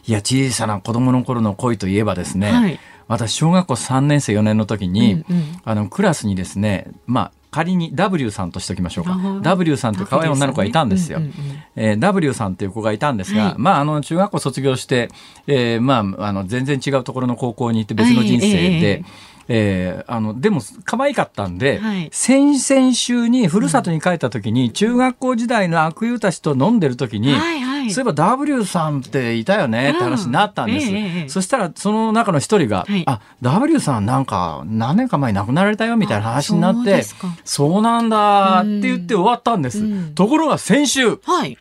[0.07, 0.13] い。
[0.13, 2.79] や、小さな子供の頃の恋といえばですね、はい。
[3.09, 5.45] 私、小学校3年生4年の時に、うんうん。
[5.65, 9.17] あの、クラスにですね、まあ、仮に W さんとしておきましょうか。
[9.43, 11.35] W さんという可愛い女の子がいたんですよ、うんうんうん。
[11.77, 13.55] えー W さんっていう子がいたんですが、はい。
[13.59, 15.09] まああの中学校卒業して、
[15.47, 19.05] えーまああの全然違うところの高校に行って別の人生で、はいええ
[19.49, 22.09] えーあのでも可愛かったんで、はい。
[22.13, 27.91] 先々週にふるさとに帰った時に、中学校時代の悪友たちと飲んでる時に、はいはい。
[27.91, 30.89] そういえば W さんっていたよねって話になったんです。
[30.89, 30.97] うん。
[30.97, 33.03] ええええそしたらその中の一人が、はい。
[33.07, 37.03] あ、W さんなんか何年か前に亡くなられたよみたいな話になってあ
[37.45, 39.81] そうなんだって言って終わったんです。
[39.81, 40.15] うん。
[40.15, 41.59] ところが先週、はい。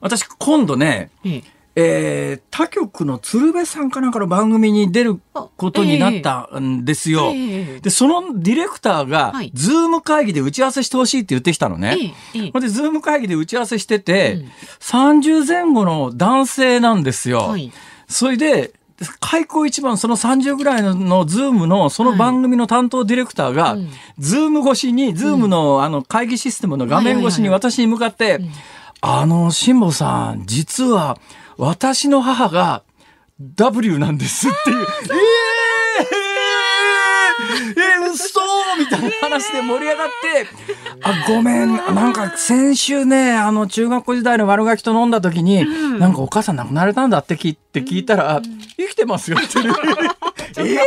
[0.00, 5.20] 私今度ね、えええー他局の鶴瓶さんかなんかの番組に出る
[5.56, 7.30] ことになったんですよ。
[7.32, 11.96] ええで、そのディレクターがはい、ズーム会議で打ち合わせしてほしいって言ってきたのね。
[12.34, 12.50] ええええ。
[12.50, 14.48] ほんで、ズーム会議で打ち合わせしてて、うん。
[14.80, 17.42] 30前後の男性なんですよ。
[17.42, 17.70] はい。
[18.08, 18.72] それで、
[19.20, 23.90] 開口一番その30ぐらいののズームのその番組の担当ディレクターが、うん。
[24.18, 28.40] ズーム越しに、ズームのあの会議システムの画面越しにはいはい私に向かって、
[29.00, 31.18] あの、辛坊さん、実は
[31.58, 32.84] 私の母が
[33.40, 34.76] W なんですっていう。
[34.78, 38.40] えー、えー、嘘
[38.78, 40.46] みたいな話で盛り上がって、
[41.02, 45.64] あ、ごめん、なんか先週ね、あの、中学校時代の悪ガキと飲んだ時に、
[45.98, 48.40] なんかお母さん亡くなられたんだって聞いて聞いたら、
[48.76, 49.58] 生きてますよって。
[50.62, 50.78] え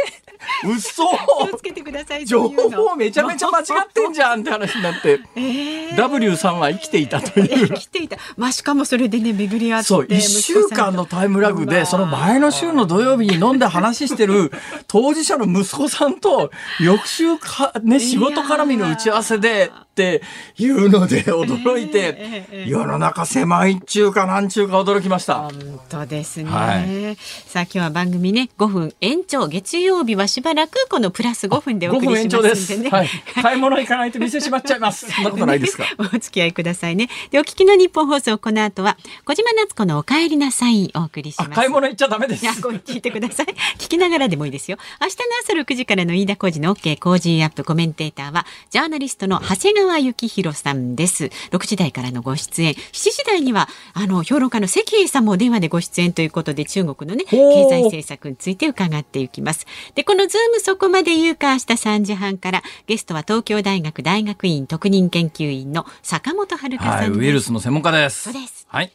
[0.63, 2.25] 嘘気をつけてください。
[2.25, 7.73] 情報めちゃめちゃ間違ってんじゃんって話になって、ええ W さんは生きていたという。
[7.73, 8.17] 来ていた。
[8.37, 9.87] まあしかもそれでね巡り合って。
[9.87, 14.51] そう、一週間のタイムラグで、その前の週の土曜日に飲んで話してる
[14.87, 20.21] 当事者の息子さんと、翌週か、ね、仕事絡みの打ち合わせでって
[20.57, 25.35] いうので驚いえええてえ、え世の中狭いっちゅうかなんちゅうか驚きました。
[25.35, 27.15] 本当ですね、はい
[27.47, 32.73] さあ今日は番組ね5分延長月曜日はしばらくこのプラス5分でお5送りしまですす。
[32.75, 32.89] んでね。
[32.89, 33.09] はい。
[33.43, 35.09] 買い物行かないと店閉まっちゃいます。
[35.11, 35.85] そんなことないですか？
[35.99, 37.09] お付き合いくださいね。
[37.29, 41.55] でお聞きの日本放送この後は小島夏子のお帰りなさいお送りしあ、ます。
[41.55, 42.45] 買い物行っちゃダメですい。
[42.47, 43.45] や、ごめん聞いてください。
[43.77, 44.77] 聞きながらでもいいですよ。
[44.99, 51.29] 明日の朝6時からの飯田浩二の OK 工事アップコメンテーターは、ジャーナリストの長谷川幸宏さんです。
[51.51, 52.73] 6時台からのご出演。
[52.73, 52.77] 7
[53.11, 57.37] 時台には、あの、評論家の関英さんもお電話でご出演ということで、中国のね、経
[57.69, 59.65] 済政策について伺っていきます。
[59.95, 67.09] で、このズームそこまで言うか明日3時半から、ゲストは東京大学大学院特任研究員の坂本遥さんはい。
[67.09, 68.23] ウイルスの専門家です。
[68.23, 68.91] そうですはい。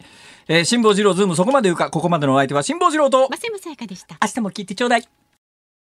[0.47, 4.17] えー辛坊治郎ズームそこまで言うか、ここまでのお相手は辛坊治郎と、増山さやかでした。
[4.21, 5.07] 明日も聞いてちょうだい。